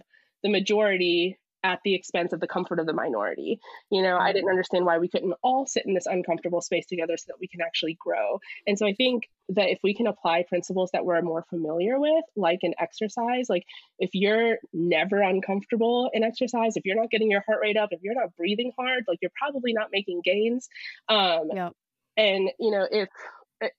[0.43, 3.59] the majority at the expense of the comfort of the minority.
[3.89, 7.17] You know, I didn't understand why we couldn't all sit in this uncomfortable space together
[7.17, 8.39] so that we can actually grow.
[8.67, 12.23] And so I think that if we can apply principles that we're more familiar with,
[12.35, 13.65] like in exercise, like
[13.99, 18.01] if you're never uncomfortable in exercise, if you're not getting your heart rate up, if
[18.03, 20.69] you're not breathing hard, like you're probably not making gains.
[21.09, 21.69] Um, yeah.
[22.15, 23.09] And, you know, if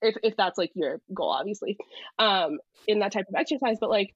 [0.02, 1.78] if if that's like your goal obviously
[2.18, 2.58] um
[2.88, 4.12] in that type of exercise but like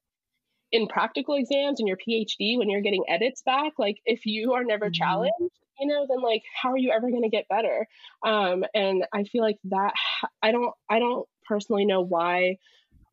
[0.73, 4.63] in practical exams and your PhD when you're getting edits back, like if you are
[4.63, 4.93] never mm-hmm.
[4.93, 7.87] challenged, you know, then like how are you ever going to get better?
[8.25, 9.93] Um, and I feel like that
[10.41, 12.57] I don't I don't personally know why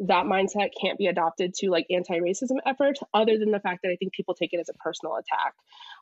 [0.01, 3.97] that mindset can't be adopted to like anti-racism efforts other than the fact that i
[3.97, 5.53] think people take it as a personal attack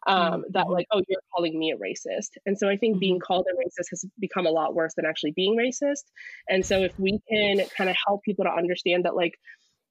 [0.06, 0.52] um, mm-hmm.
[0.52, 3.00] that like oh you're calling me a racist and so i think mm-hmm.
[3.00, 6.04] being called a racist has become a lot worse than actually being racist
[6.48, 9.36] and so if we can kind of help people to understand that like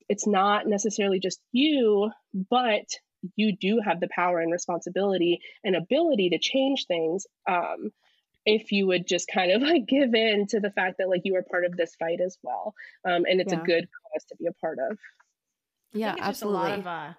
[0.10, 2.12] it's not necessarily just you,
[2.50, 2.86] but
[3.36, 7.26] you do have the power and responsibility and ability to change things.
[7.50, 7.92] Um,
[8.46, 11.36] if you would just kind of like give in to the fact that like you
[11.36, 12.74] are part of this fight as well,
[13.06, 13.62] um, and it's yeah.
[13.62, 14.98] a good cause to be a part of.
[15.94, 16.74] Yeah, absolutely.
[16.74, 17.14] Of, uh,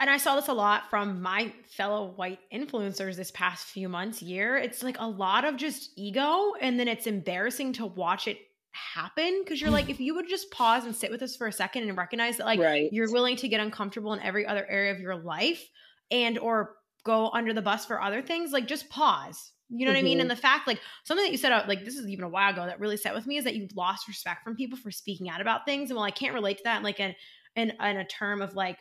[0.00, 4.20] and I saw this a lot from my fellow white influencers this past few months,
[4.20, 4.56] year.
[4.56, 8.38] It's like a lot of just ego, and then it's embarrassing to watch it
[8.72, 11.52] happen because you're like if you would just pause and sit with us for a
[11.52, 12.92] second and recognize that like right.
[12.92, 15.68] you're willing to get uncomfortable in every other area of your life
[16.10, 19.96] and or go under the bus for other things like just pause you know mm-hmm.
[19.96, 20.20] what I mean?
[20.20, 20.36] And mm-hmm.
[20.36, 22.66] the fact, like, something that you said, uh, like, this is even a while ago
[22.66, 25.40] that really set with me is that you've lost respect from people for speaking out
[25.40, 25.88] about things.
[25.88, 27.14] And well, I can't relate to that in like an,
[27.56, 28.78] in, in a term of like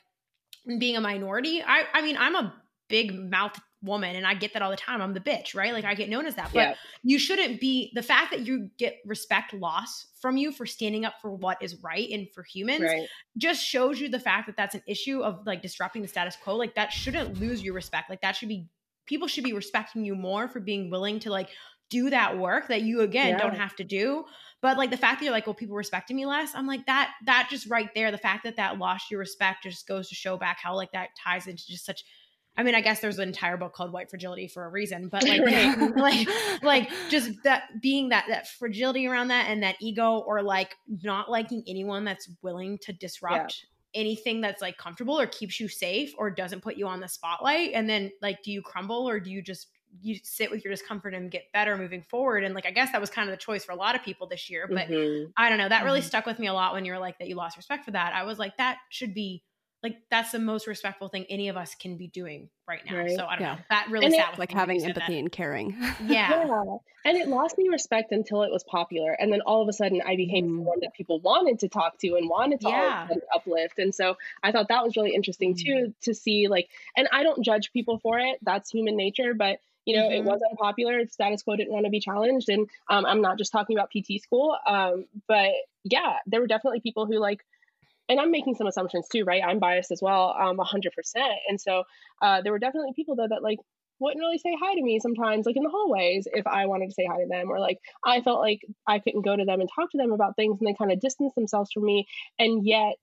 [0.79, 1.63] being a minority.
[1.65, 2.53] I, I mean, I'm a
[2.89, 5.01] big mouth woman and I get that all the time.
[5.01, 5.73] I'm the bitch, right?
[5.73, 6.51] Like I get known as that.
[6.53, 6.75] But yeah.
[7.03, 11.15] you shouldn't be the fact that you get respect loss from you for standing up
[11.21, 13.07] for what is right and for humans right.
[13.37, 16.55] just shows you the fact that that's an issue of like disrupting the status quo.
[16.55, 18.09] Like that shouldn't lose your respect.
[18.09, 18.67] Like that should be
[19.05, 21.49] people should be respecting you more for being willing to like
[21.89, 23.37] do that work that you again yeah.
[23.37, 24.23] don't have to do.
[24.61, 27.11] But like the fact that you're like, well, people respecting me less, I'm like that.
[27.25, 30.37] That just right there, the fact that that lost your respect just goes to show
[30.37, 32.03] back how like that ties into just such
[32.57, 35.23] I mean, I guess there's an entire book called White Fragility for a reason, but
[35.27, 35.95] like, right.
[35.95, 36.27] like,
[36.61, 41.29] like just that being that that fragility around that and that ego, or like not
[41.29, 44.01] liking anyone that's willing to disrupt yeah.
[44.01, 47.71] anything that's like comfortable or keeps you safe or doesn't put you on the spotlight.
[47.73, 49.67] And then like, do you crumble or do you just
[50.01, 52.43] you sit with your discomfort and get better moving forward?
[52.43, 54.27] And like, I guess that was kind of the choice for a lot of people
[54.27, 54.67] this year.
[54.69, 55.31] But mm-hmm.
[55.37, 56.07] I don't know, that really mm-hmm.
[56.07, 58.13] stuck with me a lot when you were like that you lost respect for that.
[58.13, 59.43] I was like, that should be
[59.83, 62.97] like that's the most respectful thing any of us can be doing right now.
[62.97, 63.11] Right.
[63.11, 63.55] So I don't yeah.
[63.55, 63.61] know.
[63.71, 65.75] That really and sat it, like having empathy and caring.
[66.05, 66.45] Yeah.
[66.45, 66.63] yeah.
[67.03, 69.13] And it lost me respect until it was popular.
[69.13, 70.57] And then all of a sudden I became mm.
[70.57, 73.07] someone that people wanted to talk to and wanted to yeah.
[73.33, 73.79] uplift.
[73.79, 75.63] And so I thought that was really interesting mm.
[75.63, 78.37] too to see like and I don't judge people for it.
[78.43, 80.13] That's human nature, but you know, mm-hmm.
[80.13, 81.07] it was unpopular.
[81.07, 82.49] Status quo didn't want to be challenged.
[82.49, 84.55] And um, I'm not just talking about PT school.
[84.67, 85.49] Um, but
[85.83, 87.43] yeah, there were definitely people who like
[88.09, 89.41] and I'm making some assumptions too, right?
[89.45, 90.89] I'm biased as well, um, 100%.
[91.47, 91.83] And so
[92.21, 93.59] uh, there were definitely people though that like
[94.01, 96.93] wouldn't really say hi to me sometimes, like in the hallways, if I wanted to
[96.93, 99.69] say hi to them, or like I felt like I couldn't go to them and
[99.73, 102.07] talk to them about things, and they kind of distanced themselves from me.
[102.39, 102.97] And yet,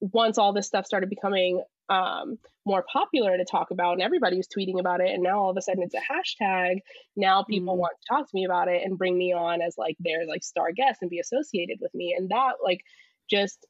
[0.00, 4.46] once all this stuff started becoming um, more popular to talk about, and everybody was
[4.46, 6.80] tweeting about it, and now all of a sudden it's a hashtag.
[7.16, 7.78] Now people mm.
[7.78, 10.44] want to talk to me about it and bring me on as like their like
[10.44, 12.82] star guest and be associated with me, and that like
[13.30, 13.64] just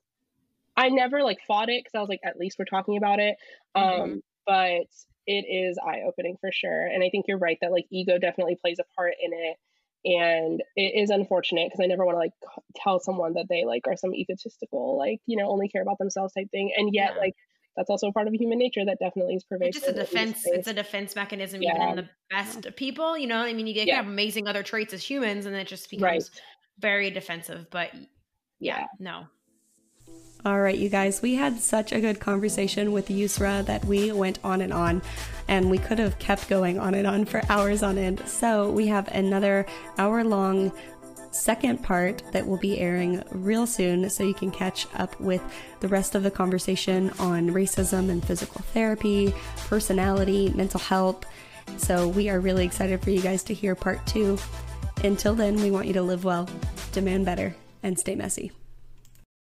[0.77, 3.37] I never like fought it because I was like, at least we're talking about it.
[3.77, 4.01] Mm-hmm.
[4.03, 4.87] Um, but
[5.27, 6.87] it is eye opening for sure.
[6.87, 9.57] And I think you're right that like ego definitely plays a part in it.
[10.07, 12.33] And it is unfortunate because I never want to like
[12.77, 16.35] tell someone that they like are some egotistical, like, you know, only care about themselves
[16.35, 16.73] type thing.
[16.77, 17.21] And yet, yeah.
[17.21, 17.35] like,
[17.77, 19.83] that's also a part of human nature that definitely is pervasive.
[19.83, 20.43] It's just a defense.
[20.45, 21.75] It's a defense mechanism, yeah.
[21.75, 23.19] even in the best of people.
[23.19, 23.99] You know, I mean, you get yeah.
[23.99, 26.41] amazing other traits as humans, and it just becomes right.
[26.79, 27.67] very defensive.
[27.73, 27.93] But
[28.61, 29.27] yeah, yeah, no,
[30.45, 34.39] all right, you guys, we had such a good conversation with Yusra that we went
[34.45, 35.01] on and on,
[35.49, 38.21] and we could have kept going on and on for hours on end.
[38.29, 39.65] So, we have another
[39.97, 40.71] hour long
[41.31, 45.43] second part that will be airing real soon so you can catch up with
[45.81, 49.35] the rest of the conversation on racism and physical therapy,
[49.67, 51.25] personality, mental health.
[51.79, 54.39] So, we are really excited for you guys to hear part two.
[55.03, 56.51] Until then, we want you to live well,
[56.93, 58.53] demand better, and stay messy.